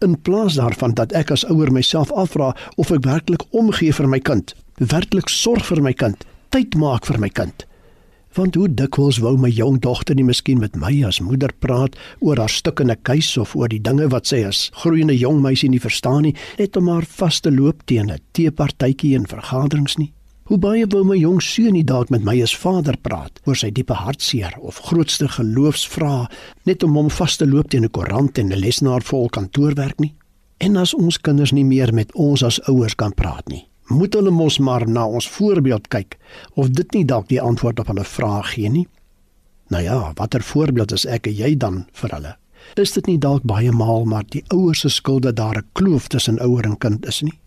In 0.05 0.17
plaas 0.21 0.55
daarvan 0.59 0.95
dat 0.95 1.13
ek 1.13 1.31
as 1.31 1.45
ouer 1.49 1.71
myself 1.71 2.11
afvra 2.11 2.53
of 2.77 2.91
ek 2.91 3.05
werklik 3.05 3.45
omgee 3.51 3.93
vir 3.93 4.07
my 4.07 4.19
kind, 4.19 4.55
werklik 4.79 5.29
sorg 5.29 5.65
vir 5.65 5.81
my 5.81 5.93
kind, 5.93 6.25
tyd 6.49 6.75
maak 6.79 7.05
vir 7.05 7.19
my 7.19 7.29
kind. 7.29 7.65
Want 8.35 8.57
hoe 8.59 8.67
dikwels 8.67 9.21
wou 9.23 9.37
my 9.39 9.47
jong 9.47 9.77
dogter 9.79 10.15
nie 10.15 10.25
miskien 10.27 10.59
met 10.59 10.75
my 10.75 10.91
as 11.07 11.21
moeder 11.23 11.53
praat 11.63 11.95
oor 12.19 12.41
haar 12.41 12.51
stukkende 12.51 12.97
keus 13.07 13.29
of 13.39 13.53
oor 13.55 13.71
die 13.71 13.79
dinge 13.79 14.09
wat 14.11 14.27
sy 14.27 14.41
as 14.43 14.65
groeiende 14.81 15.15
jong 15.15 15.39
meisie 15.43 15.69
nie 15.71 15.79
verstaan 15.79 16.27
nie, 16.27 16.35
net 16.59 16.75
om 16.75 16.91
haar 16.91 17.07
vas 17.07 17.39
te 17.39 17.51
loop 17.51 17.85
teen 17.87 18.11
'n 18.11 18.19
teepartytjie 18.33 19.15
en 19.15 19.27
vergaderings 19.27 19.97
nie. 19.97 20.11
Hoe 20.45 20.59
baie 20.61 20.85
wou 20.93 20.99
my 21.01 21.15
jong 21.17 21.39
seun 21.41 21.73
nie 21.73 21.87
dalk 21.89 22.11
met 22.13 22.21
my 22.21 22.35
as 22.45 22.51
vader 22.61 22.99
praat 23.01 23.39
oor 23.49 23.57
sy 23.57 23.71
diepe 23.73 23.95
hartseer 23.97 24.53
of 24.61 24.77
grootste 24.91 25.25
geloofsvrae 25.33 26.27
net 26.69 26.83
om 26.85 26.99
hom 26.99 27.07
vas 27.15 27.37
te 27.41 27.47
loop 27.49 27.71
teen 27.73 27.87
'n 27.87 27.89
koerant 27.89 28.37
en 28.37 28.53
'n 28.53 28.61
lesenaar 28.61 29.01
vol 29.01 29.25
kantoorwerk 29.29 29.99
nie. 29.99 30.13
En 30.59 30.77
as 30.77 30.93
ons 30.93 31.17
kinders 31.17 31.51
nie 31.51 31.65
meer 31.65 31.93
met 31.93 32.13
ons 32.13 32.43
as 32.43 32.61
ouers 32.69 32.95
kan 32.95 33.13
praat 33.13 33.49
nie, 33.49 33.67
moet 33.89 34.13
hulle 34.13 34.31
mos 34.31 34.59
maar 34.59 34.87
na 34.87 35.07
ons 35.07 35.27
voorbeeld 35.27 35.87
kyk 35.87 36.17
of 36.53 36.69
dit 36.69 36.93
nie 36.93 37.05
dalk 37.05 37.27
die 37.27 37.41
antwoord 37.41 37.79
op 37.79 37.87
hulle 37.87 38.03
vrae 38.03 38.43
gee 38.43 38.69
nie. 38.69 38.87
Nou 39.69 39.83
ja, 39.83 40.13
watter 40.15 40.43
voorbeeld 40.43 40.91
is 40.91 41.05
ek 41.05 41.27
en 41.27 41.33
jy 41.33 41.57
dan 41.57 41.85
vir 41.93 42.09
hulle? 42.09 42.35
Is 42.75 42.91
dit 42.91 43.07
nie 43.07 43.17
dalk 43.17 43.43
baie 43.43 43.71
maal 43.71 44.05
maar 44.05 44.23
die 44.29 44.43
ouers 44.53 44.79
se 44.79 44.89
skuld 44.89 45.23
dat 45.23 45.35
daar 45.35 45.57
'n 45.57 45.69
kloof 45.73 46.07
tussen 46.07 46.39
ouer 46.39 46.65
en 46.65 46.77
kind 46.77 47.05
is 47.05 47.21
nie? 47.21 47.39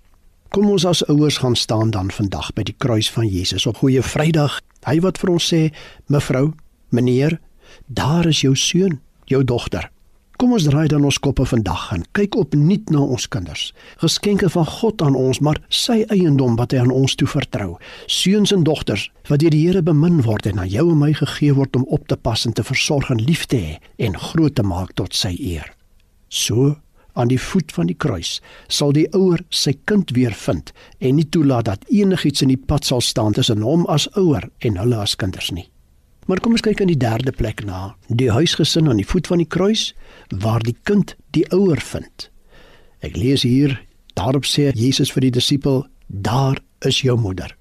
Kom 0.49 0.71
ons 0.73 0.87
as 0.89 1.03
ouers 1.13 1.37
gaan 1.43 1.57
staan 1.57 1.91
dan 1.93 2.09
vandag 2.11 2.55
by 2.57 2.63
die 2.65 2.75
kruis 2.81 3.11
van 3.13 3.27
Jesus 3.29 3.67
op 3.69 3.83
Goeie 3.83 4.01
Vrydag. 4.01 4.63
Hy 4.89 4.97
wat 5.05 5.21
vir 5.21 5.35
ons 5.35 5.45
sê, 5.45 5.61
mevrou, 6.09 6.55
meneer, 6.89 7.37
daar 7.85 8.25
is 8.31 8.41
jou 8.41 8.55
seun, 8.57 8.97
jou 9.29 9.43
dogter. 9.45 9.91
Kom 10.41 10.55
ons 10.57 10.65
draai 10.65 10.87
dan 10.89 11.05
ons 11.05 11.19
koppe 11.21 11.45
vandag 11.51 11.91
en 11.93 12.07
kyk 12.17 12.39
op 12.41 12.57
nuut 12.57 12.89
na 12.95 13.05
ons 13.05 13.29
kinders. 13.29 13.75
Geskenke 14.01 14.49
van 14.55 14.65
God 14.79 15.05
aan 15.05 15.19
ons, 15.19 15.43
maar 15.45 15.61
sy 15.69 15.99
eiendom 16.15 16.57
wat 16.57 16.73
hy 16.73 16.81
aan 16.81 16.97
ons 16.97 17.19
toe 17.19 17.29
vertrou. 17.29 17.75
Seuns 18.09 18.55
en 18.55 18.65
dogters 18.65 19.11
wat 19.29 19.45
deur 19.45 19.53
die 19.53 19.67
Here 19.67 19.85
bemin 19.85 20.23
word 20.25 20.49
en 20.49 20.63
aan 20.65 20.73
jou 20.73 20.89
en 20.95 21.03
my 21.05 21.13
gegee 21.19 21.53
word 21.59 21.77
om 21.77 21.85
op 21.93 22.09
te 22.09 22.17
pas 22.17 22.49
en 22.49 22.57
te 22.57 22.65
versorg 22.65 23.13
en 23.13 23.21
lief 23.21 23.45
te 23.53 23.61
hê 23.61 23.79
en 24.09 24.17
groot 24.31 24.57
te 24.57 24.65
maak 24.65 24.97
tot 24.97 25.13
sy 25.13 25.35
eer. 25.37 25.75
So 26.33 26.79
aan 27.19 27.31
die 27.33 27.41
voet 27.41 27.73
van 27.75 27.91
die 27.91 27.97
kruis 27.99 28.39
sal 28.69 28.95
die 28.97 29.09
ouer 29.17 29.43
sy 29.51 29.75
kind 29.91 30.15
weer 30.17 30.35
vind 30.47 30.73
en 30.99 31.19
nie 31.19 31.27
toelaat 31.27 31.67
dat 31.69 31.89
enigiets 31.91 32.45
in 32.47 32.53
die 32.55 32.61
pad 32.71 32.87
sal 32.87 33.03
staan 33.05 33.37
tussen 33.37 33.65
hom 33.67 33.87
as 33.93 34.07
ouer 34.17 34.49
en 34.65 34.79
hulle 34.81 35.03
as 35.03 35.17
kinders 35.19 35.51
nie. 35.51 35.67
Maar 36.29 36.43
kom 36.45 36.53
ons 36.53 36.65
kyk 36.65 36.83
aan 36.85 36.91
die 36.93 37.01
derde 37.01 37.33
plek 37.33 37.63
na, 37.65 37.95
die 38.09 38.31
huisgesin 38.31 38.91
aan 38.91 39.01
die 39.01 39.09
voet 39.09 39.31
van 39.31 39.41
die 39.41 39.49
kruis 39.49 39.93
waar 40.45 40.61
die 40.65 40.77
kind 40.85 41.17
die 41.33 41.47
ouer 41.57 41.81
vind. 41.81 42.29
Ek 43.01 43.17
lees 43.17 43.47
hier, 43.47 43.79
daarop 44.19 44.45
sê 44.45 44.69
Jesus 44.77 45.13
vir 45.15 45.29
die 45.29 45.37
disipel, 45.39 45.87
daar 46.09 46.61
is 46.85 47.01
jou 47.01 47.17
moeder. 47.17 47.55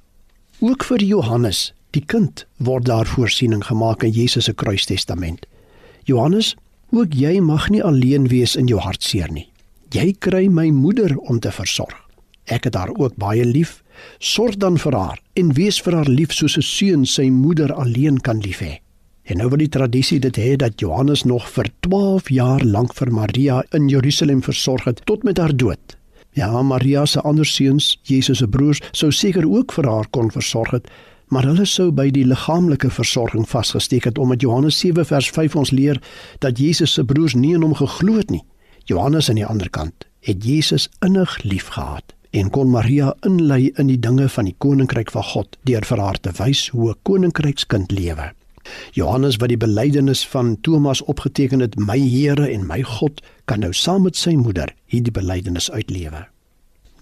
Ook 0.60 0.84
vir 0.84 1.04
Johannes, 1.06 1.72
die 1.96 2.04
kind, 2.04 2.44
word 2.58 2.90
daar 2.90 3.08
voorsiening 3.08 3.64
gemaak 3.64 4.04
in 4.04 4.12
Jesus 4.12 4.50
se 4.50 4.54
kruistestament. 4.54 5.46
Johannes 6.04 6.56
Ook 6.96 7.14
jy 7.14 7.40
mag 7.44 7.70
nie 7.70 7.84
alleen 7.84 8.28
wees 8.32 8.56
in 8.56 8.68
jou 8.72 8.80
hartseer 8.80 9.32
nie. 9.32 9.50
Jy 9.92 10.14
kry 10.24 10.48
my 10.48 10.70
moeder 10.72 11.18
om 11.18 11.40
te 11.40 11.52
versorg. 11.52 11.96
Ek 12.48 12.64
het 12.64 12.76
haar 12.80 12.94
ook 12.96 13.18
baie 13.20 13.44
lief. 13.46 13.82
Sorg 14.24 14.56
dan 14.56 14.78
vir 14.80 14.96
haar 14.96 15.20
en 15.36 15.52
wees 15.58 15.82
vir 15.84 15.98
haar 16.00 16.08
lief 16.08 16.32
soos 16.32 16.58
'n 16.58 16.62
seun 16.62 17.06
sy 17.06 17.30
moeder 17.30 17.74
alleen 17.74 18.20
kan 18.22 18.40
lief 18.40 18.60
hê. 18.60 18.80
En 19.28 19.38
nou 19.38 19.50
wil 19.50 19.58
die 19.58 19.70
tradisie 19.70 20.20
dit 20.20 20.36
hê 20.36 20.56
dat 20.56 20.80
Johannes 20.80 21.24
nog 21.24 21.50
vir 21.50 21.68
12 21.80 22.30
jaar 22.30 22.64
lank 22.64 22.94
vir 22.94 23.12
Maria 23.12 23.64
in 23.74 23.90
Jerusalem 23.90 24.42
versorg 24.42 24.84
het 24.84 25.02
tot 25.06 25.24
met 25.24 25.38
haar 25.38 25.56
dood. 25.56 25.98
Ja, 26.32 26.62
Maria 26.62 27.06
se 27.06 27.22
ander 27.22 27.46
seuns, 27.46 28.00
Jesus 28.04 28.38
se 28.38 28.48
broers, 28.48 28.82
sou 28.92 29.12
seker 29.12 29.50
ook 29.50 29.74
vir 29.74 29.90
haar 29.90 30.08
kon 30.10 30.32
versorg 30.32 30.72
het, 30.72 30.88
maar 31.28 31.46
hulle 31.46 31.66
sou 31.66 31.92
by 31.92 32.10
die 32.14 32.26
liggaamlike 32.26 32.90
versorging 32.90 33.48
vasgesteek 33.50 34.08
het 34.10 34.18
omdat 34.18 34.42
Johannes 34.42 34.80
7 34.80 35.06
vers 35.06 35.30
5 35.30 35.56
ons 35.56 35.72
leer 35.72 36.02
dat 36.40 36.60
Jesus 36.60 36.94
se 36.94 37.04
broers 37.04 37.36
nie 37.36 37.54
in 37.56 37.66
hom 37.66 37.76
geglo 37.76 38.18
het 38.18 38.30
nie. 38.32 38.44
Johannes 38.88 39.30
aan 39.30 39.42
die 39.42 39.46
ander 39.46 39.70
kant 39.70 40.08
het 40.28 40.44
Jesus 40.44 40.90
innig 41.06 41.44
liefgehad 41.44 42.16
en 42.32 42.50
kon 42.50 42.72
Maria 42.72 43.14
inlei 43.28 43.72
in 43.76 43.88
die 43.92 44.00
dinge 44.00 44.30
van 44.30 44.48
die 44.48 44.56
koninkryk 44.58 45.12
van 45.12 45.24
God 45.24 45.58
deur 45.68 45.86
vir 45.88 46.04
haar 46.04 46.20
te 46.20 46.32
wys 46.40 46.68
hoe 46.70 46.92
'n 46.92 47.00
koninkrykskind 47.04 47.92
lewe. 47.92 48.32
Johannes 48.92 49.38
wat 49.42 49.50
die 49.50 49.58
belydenis 49.58 50.28
van 50.28 50.58
Thomas 50.62 51.02
opgeteken 51.02 51.60
het, 51.60 51.78
my 51.80 52.00
Here 52.00 52.50
en 52.52 52.68
my 52.68 52.82
God, 52.82 53.22
kan 53.46 53.60
nou 53.60 53.74
saam 53.74 54.04
met 54.04 54.16
sy 54.16 54.36
moeder 54.36 54.74
hierdie 54.86 55.12
belydenis 55.12 55.72
uitlewe. 55.72 56.28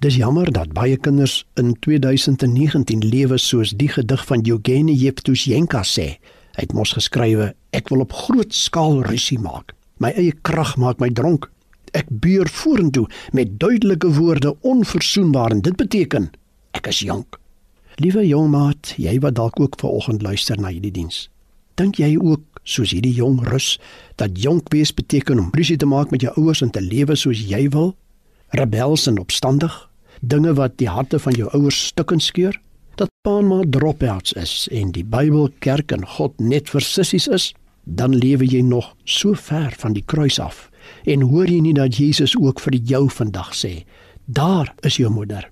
Dis 0.04 0.18
jammer 0.20 0.52
dat 0.52 0.74
baie 0.76 0.98
kinders 0.98 1.46
in 1.56 1.72
2019 1.80 3.00
lewe 3.00 3.38
soos 3.40 3.72
die 3.80 3.88
gedig 3.88 4.26
van 4.28 4.44
Eugenie 4.44 4.96
Yevtushenko 5.00 5.84
sê. 5.88 6.08
Hy 6.56 6.66
het 6.68 6.74
mos 6.76 6.92
geskrywe: 6.98 7.54
Ek 7.72 7.90
wil 7.90 8.04
op 8.04 8.12
groot 8.14 8.52
skaal 8.54 9.02
rusie 9.08 9.40
maak. 9.40 9.72
My 10.04 10.12
eie 10.20 10.36
krag 10.44 10.76
maak 10.78 11.00
my 11.00 11.10
dronk. 11.10 11.48
Ek 11.96 12.12
beur 12.12 12.50
vorentoe 12.52 13.06
met 13.32 13.56
duidelike 13.60 14.12
woorde 14.20 14.56
onverzoenbaar 14.68 15.56
en 15.56 15.64
dit 15.64 15.76
beteken 15.80 16.32
ek 16.76 16.92
is 16.92 17.00
jonk. 17.00 17.40
Liewe 18.04 18.26
jong 18.28 18.50
maat, 18.52 18.92
jy 19.00 19.16
wat 19.24 19.38
dalk 19.40 19.60
ook 19.60 19.80
vanoggend 19.80 20.22
luister 20.22 20.60
na 20.60 20.74
hierdie 20.74 20.92
diens. 20.92 21.30
Dink 21.80 21.96
jy 21.96 22.18
ook 22.20 22.60
soos 22.68 22.92
hierdie 22.92 23.16
jong 23.16 23.40
rus 23.48 23.78
dat 24.20 24.36
jonk 24.36 24.68
wees 24.76 24.92
beteken 24.92 25.40
om 25.40 25.54
rusie 25.56 25.78
te 25.80 25.88
maak 25.88 26.12
met 26.12 26.26
jou 26.26 26.34
ouers 26.36 26.62
en 26.66 26.74
te 26.76 26.84
lewe 26.84 27.16
soos 27.16 27.40
jy 27.40 27.70
wil? 27.72 27.94
Rebels 28.56 29.08
en 29.08 29.18
opstandig? 29.20 29.74
Dinge 30.22 30.54
wat 30.56 30.78
die 30.80 30.88
harte 30.88 31.20
van 31.20 31.36
jou 31.36 31.50
ouers 31.52 31.80
stukken 31.90 32.22
skeur? 32.24 32.56
Dat 32.96 33.12
pa 33.28 33.34
en 33.42 33.50
ma 33.52 33.58
dropouts 33.68 34.32
is 34.40 34.54
en 34.72 34.94
die 34.96 35.04
Bybel, 35.04 35.50
kerk 35.60 35.92
en 35.92 36.06
God 36.08 36.40
net 36.40 36.72
vir 36.72 36.86
sissies 36.86 37.28
is? 37.28 37.50
Dan 37.84 38.16
lewe 38.16 38.48
jy 38.48 38.62
nog 38.64 38.94
so 39.04 39.36
ver 39.36 39.76
van 39.82 39.94
die 39.98 40.06
kruis 40.08 40.40
af. 40.40 40.70
En 41.04 41.28
hoor 41.28 41.52
jy 41.52 41.60
nie 41.66 41.76
dat 41.76 42.00
Jesus 42.00 42.38
ook 42.40 42.64
vir 42.64 42.80
jou 42.80 43.10
vandag 43.10 43.52
sê: 43.52 43.84
"Daar 44.26 44.74
is 44.88 44.98
jou 44.98 45.12
moeder. 45.12 45.50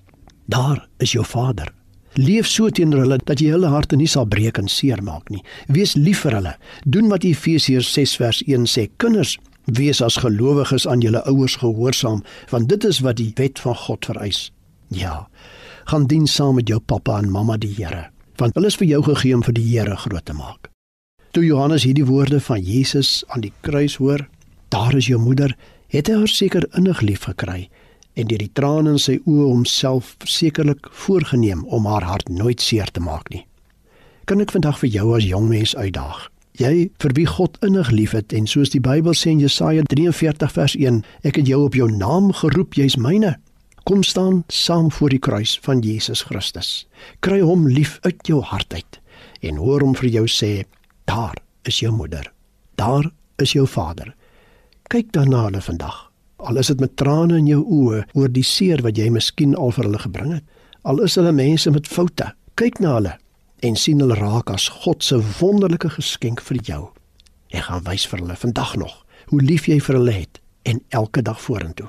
Daar 0.48 0.88
is 1.00 1.12
jou 1.12 1.26
vader." 1.26 1.74
Leef 2.14 2.48
so 2.48 2.70
teenoor 2.70 3.00
hulle 3.00 3.18
dat 3.26 3.40
jy 3.40 3.50
hulle 3.52 3.68
harte 3.68 3.96
nie 3.96 4.08
sal 4.08 4.26
breek 4.26 4.58
en 4.58 4.68
seermaak 4.68 5.30
nie. 5.30 5.44
Wees 5.68 5.96
lief 5.96 6.20
vir 6.20 6.32
hulle. 6.32 6.56
Doen 6.86 7.10
wat 7.10 7.24
Efesiërs 7.24 7.94
6 7.94 8.16
vers 8.16 8.44
1 8.48 8.66
sê. 8.66 8.90
Kinders, 8.98 9.38
wees 9.66 10.02
as 10.02 10.20
gelowiges 10.22 10.88
aan 10.88 11.02
julle 11.02 11.24
ouers 11.30 11.56
gehoorsaam, 11.62 12.24
want 12.50 12.70
dit 12.70 12.84
is 12.84 13.00
wat 13.00 13.18
die 13.18 13.32
wet 13.36 13.60
van 13.60 13.76
God 13.76 14.06
vereis. 14.06 14.52
Ja. 14.88 15.28
Gaan 15.86 16.08
dien 16.08 16.28
saam 16.28 16.56
met 16.56 16.68
jou 16.68 16.80
pappa 16.80 17.18
en 17.18 17.32
mamma 17.32 17.58
die 17.58 17.74
Here, 17.76 18.10
want 18.38 18.56
hulle 18.56 18.68
is 18.68 18.80
vir 18.80 18.88
jou 18.88 19.04
gegee 19.04 19.36
om 19.36 19.44
vir 19.44 19.58
die 19.58 19.68
Here 19.72 19.98
groot 19.98 20.26
te 20.26 20.34
maak. 20.34 20.70
Toe 21.34 21.46
Johannes 21.46 21.84
hierdie 21.84 22.06
woorde 22.06 22.40
van 22.46 22.62
Jesus 22.62 23.24
aan 23.28 23.42
die 23.42 23.54
kruis 23.66 23.96
hoor, 23.98 24.28
daar 24.70 24.94
is 24.96 25.08
jou 25.10 25.20
moeder, 25.22 25.56
het 25.94 26.10
hy 26.10 26.20
haar 26.20 26.30
seker 26.30 26.68
innig 26.78 27.02
lief 27.02 27.26
gekry 27.30 27.70
en 28.14 28.28
deur 28.30 28.42
die 28.42 28.52
trane 28.54 28.94
in 28.94 29.02
sy 29.02 29.16
oë 29.26 29.48
homself 29.48 30.14
sekerlik 30.30 30.90
voorgenem 31.06 31.64
om 31.74 31.88
haar 31.90 32.06
hart 32.06 32.30
nooit 32.30 32.62
seer 32.62 32.92
te 32.94 33.02
maak 33.02 33.30
nie. 33.34 33.42
Kan 34.30 34.42
ek 34.44 34.54
vandag 34.54 34.78
vir 34.84 34.94
jou 34.94 35.08
as 35.18 35.26
jong 35.26 35.50
mens 35.50 35.74
uitdaag? 35.76 36.30
Jy 36.62 36.92
vir 37.02 37.16
wie 37.18 37.26
God 37.26 37.58
innig 37.66 37.90
liefhet 37.92 38.34
en 38.34 38.46
soos 38.50 38.70
die 38.74 38.82
Bybel 38.84 39.16
sê 39.18 39.32
in 39.34 39.42
Jesaja 39.42 39.82
43 39.90 40.54
vers 40.54 40.76
1, 40.78 41.02
ek 41.26 41.40
het 41.42 41.50
jou 41.50 41.64
op 41.66 41.78
jou 41.78 41.90
naam 41.90 42.30
geroep, 42.44 42.78
jy's 42.78 42.98
myne. 42.98 43.36
Kom 43.90 44.04
staan 44.06 44.44
saam 44.54 44.92
voor 44.94 45.10
die 45.10 45.20
kruis 45.20 45.58
van 45.66 45.82
Jesus 45.84 46.22
Christus. 46.30 46.86
Kry 47.26 47.42
hom 47.42 47.66
lief 47.68 47.98
uit 48.06 48.22
jou 48.30 48.42
hart 48.46 48.74
uit 48.74 49.02
en 49.44 49.60
hoor 49.60 49.84
hom 49.84 49.98
vir 49.98 50.12
jou 50.14 50.28
sê, 50.30 50.64
daar 51.10 51.36
is 51.68 51.82
jou 51.84 51.92
moeder. 51.92 52.30
Daar 52.80 53.10
is 53.44 53.58
jou 53.58 53.68
vader. 53.68 54.14
Kyk 54.94 55.12
dan 55.12 55.34
na 55.34 55.48
hulle 55.50 55.62
vandag 55.64 56.14
al 56.44 56.60
is 56.60 56.68
dit 56.68 56.80
met 56.80 56.96
trane 57.00 57.38
in 57.40 57.48
jou 57.48 57.62
oë 57.64 58.04
oor 58.20 58.32
die 58.32 58.46
seer 58.46 58.84
wat 58.84 59.00
jy 59.00 59.10
miskien 59.14 59.56
al 59.56 59.72
vir 59.76 59.88
hulle 59.88 60.02
gebring 60.04 60.38
het. 60.38 60.46
Al 60.84 61.00
is 61.06 61.16
hulle 61.16 61.32
mense 61.36 61.72
met 61.72 61.88
foute, 61.88 62.34
kyk 62.60 62.82
na 62.84 62.98
hulle 62.98 63.14
en 63.64 63.78
sien 63.80 64.02
hulle 64.04 64.18
raak 64.20 64.52
as 64.52 64.68
God 64.84 65.04
se 65.04 65.20
wonderlike 65.40 65.90
geskenk 65.96 66.42
vir 66.42 66.60
jou. 66.68 66.82
Ek 67.54 67.70
gaan 67.70 67.86
wys 67.88 68.06
vir 68.10 68.24
hulle 68.24 68.36
vandag 68.36 68.76
nog 68.82 69.00
hoe 69.32 69.42
lief 69.42 69.70
jy 69.72 69.80
vir 69.80 70.00
hulle 70.00 70.18
het 70.18 70.42
en 70.68 70.82
elke 70.90 71.22
dag 71.24 71.40
vorentoe. 71.42 71.88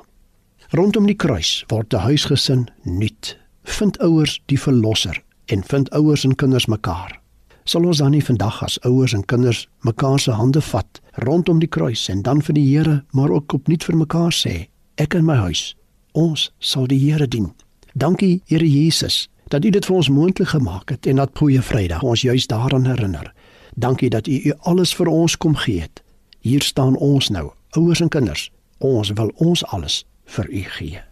Rondom 0.71 1.07
die 1.07 1.19
kruis 1.19 1.65
word 1.69 1.95
'n 1.95 2.07
huisgesin 2.07 2.69
nuut. 2.83 3.37
Vind 3.65 3.99
ouers 3.99 4.41
die 4.47 4.59
verlosser 4.59 5.23
en 5.47 5.63
vind 5.63 5.91
ouers 5.91 6.25
en 6.25 6.35
kinders 6.35 6.67
mekaar 6.67 7.21
sal 7.65 7.87
ons 7.89 8.01
dan 8.03 8.13
nie 8.13 8.23
vandag 8.25 8.61
as 8.65 8.77
ouers 8.85 9.15
en 9.17 9.25
kinders 9.25 9.65
mekaar 9.89 10.21
se 10.21 10.33
hande 10.37 10.61
vat 10.61 11.01
rondom 11.25 11.61
die 11.63 11.71
kruis 11.77 12.03
en 12.13 12.23
dan 12.23 12.43
vir 12.45 12.59
die 12.59 12.67
Here 12.69 12.97
maar 13.17 13.33
ook 13.33 13.57
opnuut 13.57 13.85
vir 13.85 13.97
mekaar 13.97 14.33
sê 14.37 14.55
ek 15.01 15.17
en 15.17 15.25
my 15.25 15.37
huis 15.47 15.73
ons 16.13 16.51
sal 16.61 16.89
die 16.91 17.01
Here 17.01 17.27
dien 17.27 17.53
dankie 17.95 18.43
Here 18.51 18.69
Jesus 18.69 19.29
dat 19.49 19.65
u 19.65 19.71
dit 19.71 19.87
vir 19.87 19.97
ons 19.97 20.09
moontlik 20.09 20.49
gemaak 20.49 20.91
het 20.91 21.07
en 21.07 21.17
dat 21.17 21.39
goeie 21.39 21.63
Vrydag 21.63 22.03
ons 22.03 22.21
juis 22.21 22.47
daaraan 22.47 22.87
herinner 22.87 23.33
dankie 23.75 24.11
dat 24.11 24.27
u 24.27 24.41
u 24.45 24.53
alles 24.59 24.95
vir 24.95 25.07
ons 25.07 25.37
kom 25.37 25.57
gee 25.57 25.81
het 25.81 26.03
hier 26.41 26.63
staan 26.63 26.97
ons 26.97 27.29
nou 27.29 27.51
ouers 27.71 28.01
en 28.01 28.09
kinders 28.09 28.51
ons 28.79 29.11
wil 29.11 29.33
ons 29.37 29.65
alles 29.65 30.05
vir 30.25 30.51
u 30.51 30.63
gee 30.79 31.03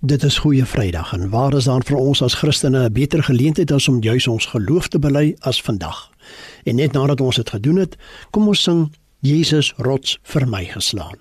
Dit 0.00 0.22
is 0.22 0.38
goeie 0.38 0.64
Vrydag 0.64 1.12
en 1.12 1.30
waar 1.30 1.54
is 1.56 1.64
dan 1.64 1.82
vir 1.82 1.96
ons 1.96 2.20
as 2.22 2.34
Christene 2.34 2.84
'n 2.84 2.92
beter 2.92 3.22
geleentheid 3.22 3.72
as 3.72 3.88
om 3.88 4.02
juis 4.02 4.26
ons 4.26 4.46
geloof 4.46 4.88
te 4.88 4.98
bely 4.98 5.36
as 5.40 5.62
vandag. 5.62 6.10
En 6.64 6.74
net 6.74 6.92
nadat 6.92 7.20
ons 7.20 7.36
dit 7.36 7.50
gedoen 7.50 7.76
het, 7.76 7.96
kom 8.30 8.48
ons 8.48 8.62
sing 8.62 8.92
Jesus 9.20 9.72
rots 9.76 10.18
vir 10.22 10.46
my 10.48 10.64
geslaan. 10.64 11.16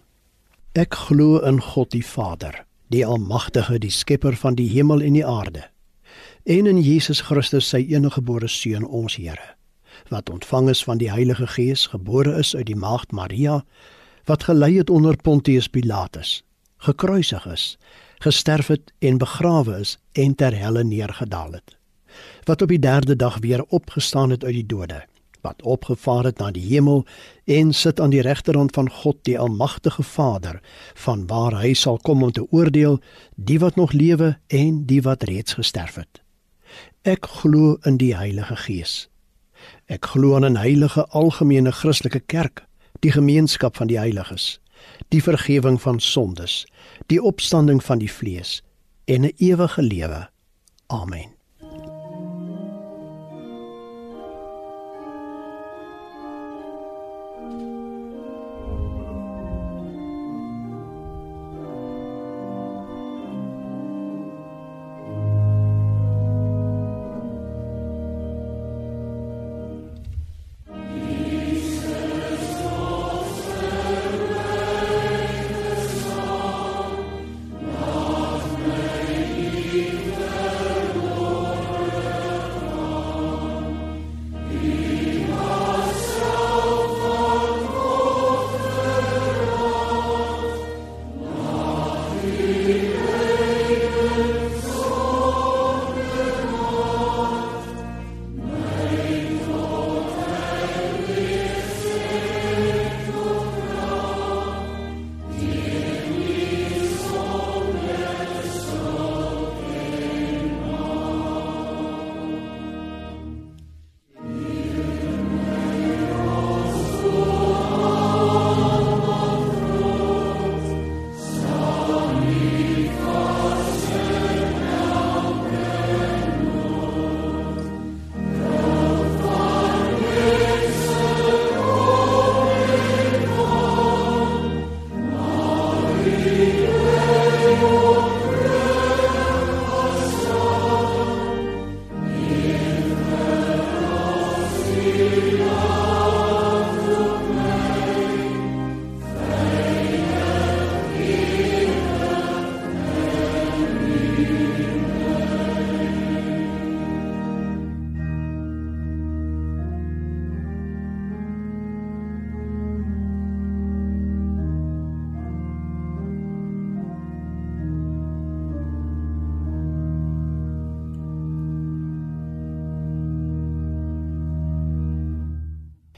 Ek 0.74 0.94
glo 0.94 1.40
in 1.40 1.62
God 1.62 1.92
die 1.92 2.06
Vader, 2.06 2.66
die 2.90 3.06
almagtige, 3.06 3.80
die 3.80 3.92
skepper 3.92 4.36
van 4.36 4.56
die 4.56 4.70
hemel 4.70 5.02
en 5.02 5.14
die 5.14 5.26
aarde. 5.26 5.70
En 6.46 6.68
in 6.68 6.78
Jesus 6.78 7.24
Christus 7.26 7.66
sy 7.72 7.80
eniggebore 7.90 8.46
seun 8.48 8.84
ons 8.86 9.16
Here, 9.18 9.56
wat 10.14 10.30
ontvang 10.30 10.68
is 10.70 10.84
van 10.86 11.00
die 11.02 11.08
Heilige 11.10 11.48
Gees, 11.50 11.88
gebore 11.90 12.36
is 12.38 12.52
uit 12.54 12.68
die 12.70 12.78
maagd 12.78 13.16
Maria, 13.18 13.64
wat 14.30 14.44
gelei 14.46 14.76
het 14.78 14.92
onder 14.94 15.18
Pontius 15.18 15.66
Pilatus, 15.68 16.44
gekruisig 16.86 17.48
is 17.50 17.64
gesterf 18.22 18.70
het 18.70 18.94
en 19.02 19.18
begrawe 19.18 19.80
is 19.82 19.98
en 20.14 20.36
ter 20.36 20.54
helle 20.54 20.84
neergedaal 20.84 21.58
het. 21.58 21.74
Wat 22.46 22.62
op 22.62 22.70
die 22.70 22.80
3de 22.80 23.16
dag 23.18 23.40
weer 23.42 23.64
opgestaan 23.64 24.30
het 24.30 24.44
uit 24.44 24.54
die 24.54 24.66
dode, 24.66 25.00
wat 25.42 25.64
opgevaar 25.66 26.30
het 26.30 26.38
na 26.38 26.52
die 26.52 26.64
hemel 26.68 27.08
en 27.46 27.74
sit 27.74 28.00
aan 28.00 28.14
die 28.14 28.22
regterhand 28.22 28.74
van 28.78 28.90
God 28.90 29.18
die 29.26 29.40
almagtige 29.40 30.04
Vader, 30.04 30.62
van 30.94 31.26
waar 31.26 31.58
hy 31.62 31.74
sal 31.74 31.98
kom 31.98 32.22
om 32.24 32.32
te 32.32 32.46
oordeel 32.52 33.02
die 33.36 33.60
wat 33.60 33.82
nog 33.82 33.98
lewe 33.98 34.38
en 34.48 34.86
die 34.86 35.02
wat 35.02 35.24
reeds 35.24 35.58
gesterf 35.58 35.96
het. 35.96 36.25
Ek 37.06 37.28
glo 37.30 37.78
in 37.86 38.00
die 38.02 38.16
Heilige 38.18 38.56
Gees. 38.56 39.10
Ek 39.86 40.06
glo 40.10 40.36
in 40.38 40.46
'n 40.46 40.58
heilige 40.58 41.06
algemene 41.14 41.72
Christelike 41.72 42.20
kerk, 42.20 42.66
die 43.00 43.12
gemeenskap 43.12 43.78
van 43.78 43.88
die 43.88 44.00
heiliges 44.00 44.60
die 45.10 45.22
vergifnis 45.22 45.82
van 45.82 46.00
sondes, 46.00 46.66
die 47.08 47.22
opstanding 47.22 47.84
van 47.84 48.00
die 48.00 48.12
vlees 48.12 48.62
en 49.06 49.22
'n 49.22 49.34
ewige 49.38 49.82
lewe. 49.82 50.30
Amen. 50.88 51.35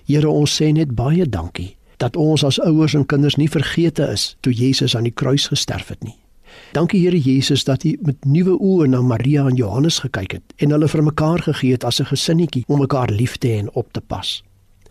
Here, 0.08 0.30
ons 0.30 0.54
sê 0.56 0.70
net 0.72 0.94
baie 0.96 1.26
dankie 1.28 1.74
dat 2.00 2.16
ons 2.16 2.44
as 2.46 2.60
ouers 2.64 2.94
en 2.96 3.04
kinders 3.10 3.36
nie 3.36 3.50
vergete 3.52 4.06
is 4.14 4.38
toe 4.46 4.54
Jesus 4.56 4.94
aan 4.96 5.08
die 5.10 5.12
kruis 5.12 5.50
gesterf 5.52 5.90
het 5.92 6.04
nie. 6.06 6.16
Dankie 6.78 7.02
Here 7.02 7.20
Jesus 7.20 7.66
dat 7.68 7.84
U 7.84 7.92
met 8.08 8.24
nuwe 8.24 8.56
oë 8.56 8.88
na 8.94 9.02
Maria 9.04 9.44
en 9.50 9.60
Johannes 9.60 10.00
gekyk 10.06 10.38
het 10.38 10.64
en 10.64 10.72
hulle 10.72 10.88
vir 10.88 11.04
mekaar 11.04 11.44
gegee 11.50 11.76
het 11.76 11.84
as 11.84 12.00
'n 12.00 12.08
gesinnetjie 12.14 12.64
om 12.68 12.80
mekaar 12.80 13.12
lief 13.12 13.36
te 13.38 13.48
hê 13.48 13.60
en 13.60 13.70
op 13.74 13.92
te 13.92 14.02
pas. 14.02 14.44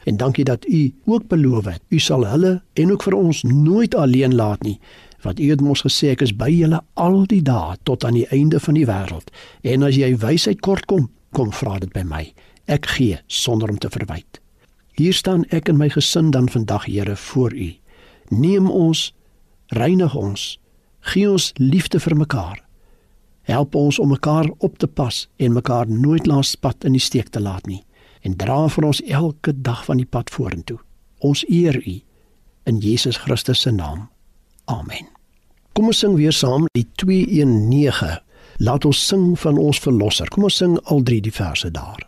En 0.05 0.17
dankie 0.17 0.45
dat 0.45 0.69
U 0.69 0.93
ook 1.05 1.29
beloof 1.29 1.65
het, 1.65 1.83
U 1.89 1.99
sal 1.99 2.27
hulle 2.27 2.63
en 2.75 2.93
ook 2.93 3.03
vir 3.03 3.15
ons 3.15 3.43
nooit 3.43 3.95
alleen 3.95 4.35
laat 4.35 4.63
nie, 4.63 4.79
want 5.23 5.41
U 5.41 5.51
het 5.51 5.61
mos 5.61 5.83
gesê 5.83 6.11
ek 6.11 6.23
is 6.23 6.37
by 6.37 6.51
julle 6.51 6.81
al 6.95 7.27
die 7.27 7.43
dae 7.43 7.77
tot 7.83 8.05
aan 8.05 8.15
die 8.15 8.29
einde 8.29 8.61
van 8.61 8.75
die 8.75 8.87
wêreld. 8.87 9.31
En 9.63 9.83
as 9.83 9.97
jy 9.97 10.17
wysheid 10.17 10.61
kort 10.61 10.85
kom, 10.87 11.09
vra 11.51 11.79
dit 11.79 11.93
by 11.93 12.03
my. 12.03 12.33
Ek 12.67 12.87
gee 12.87 13.19
sonder 13.27 13.71
om 13.71 13.79
te 13.79 13.89
verwyd. 13.89 14.46
Hier 14.97 15.13
staan 15.13 15.45
ek 15.53 15.69
en 15.69 15.77
my 15.77 15.91
gesin 15.93 16.31
dan 16.33 16.49
vandag, 16.49 16.87
Here, 16.89 17.17
voor 17.17 17.53
U. 17.53 17.75
Neem 18.33 18.71
ons, 18.71 19.13
reinig 19.69 20.15
ons, 20.17 20.59
gee 21.13 21.29
ons 21.31 21.53
liefde 21.61 22.01
vir 22.01 22.17
mekaar. 22.17 22.63
Help 23.45 23.75
ons 23.75 23.99
om 23.99 24.09
mekaar 24.09 24.49
op 24.59 24.79
te 24.79 24.89
pas 24.89 25.29
en 25.37 25.53
mekaar 25.53 25.87
nooit 25.89 26.27
langs 26.27 26.55
pad 26.57 26.89
in 26.89 26.97
die 26.97 27.03
steek 27.03 27.29
te 27.29 27.41
laat 27.41 27.67
nie 27.67 27.85
en 28.27 28.35
dra 28.41 28.65
vir 28.73 28.89
ons 28.89 29.03
elke 29.05 29.53
dag 29.63 29.85
van 29.87 30.01
die 30.01 30.09
pad 30.09 30.33
vorentoe. 30.35 30.81
Ons 31.23 31.45
eer 31.47 31.77
U 31.77 31.95
in 32.67 32.81
Jesus 32.83 33.21
Christus 33.23 33.61
se 33.61 33.71
naam. 33.71 34.09
Amen. 34.65 35.07
Kom 35.77 35.93
ons 35.93 36.01
sing 36.03 36.17
weer 36.17 36.35
saam 36.35 36.67
die 36.75 36.89
219. 36.99 38.17
Laat 38.65 38.89
ons 38.89 39.07
sing 39.13 39.37
van 39.39 39.61
ons 39.61 39.79
verlosser. 39.79 40.33
Kom 40.33 40.49
ons 40.49 40.57
sing 40.59 40.81
al 40.89 41.05
drie 41.07 41.21
die 41.23 41.35
verse 41.37 41.71
daar. 41.71 42.01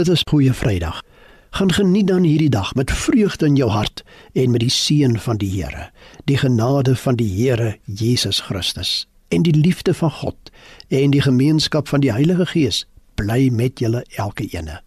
Dit 0.00 0.08
is 0.08 0.22
goeie 0.26 0.52
Vrydag. 0.52 1.02
Gaan 1.50 1.72
geniet 1.72 2.06
dan 2.06 2.22
hierdie 2.22 2.48
dag 2.48 2.74
met 2.74 2.90
vreugde 2.90 3.46
in 3.46 3.56
jou 3.56 3.70
hart 3.70 4.02
en 4.32 4.50
met 4.50 4.60
die 4.60 4.70
seën 4.70 5.18
van 5.20 5.36
die 5.36 5.50
Here, 5.50 5.90
die 6.24 6.38
genade 6.40 6.96
van 6.96 7.18
die 7.20 7.28
Here 7.28 7.76
Jesus 7.84 8.40
Christus 8.40 9.08
en 9.28 9.42
die 9.42 9.52
liefde 9.56 9.94
van 9.94 10.10
God 10.10 10.50
en 10.88 11.12
die 11.12 11.20
gemeenskap 11.20 11.88
van 11.88 12.00
die 12.00 12.12
Heilige 12.12 12.46
Gees 12.46 12.86
bly 13.14 13.50
met 13.52 13.78
julle 13.78 14.04
elke 14.16 14.48
ene. 14.48 14.80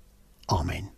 Amen. 0.46 0.93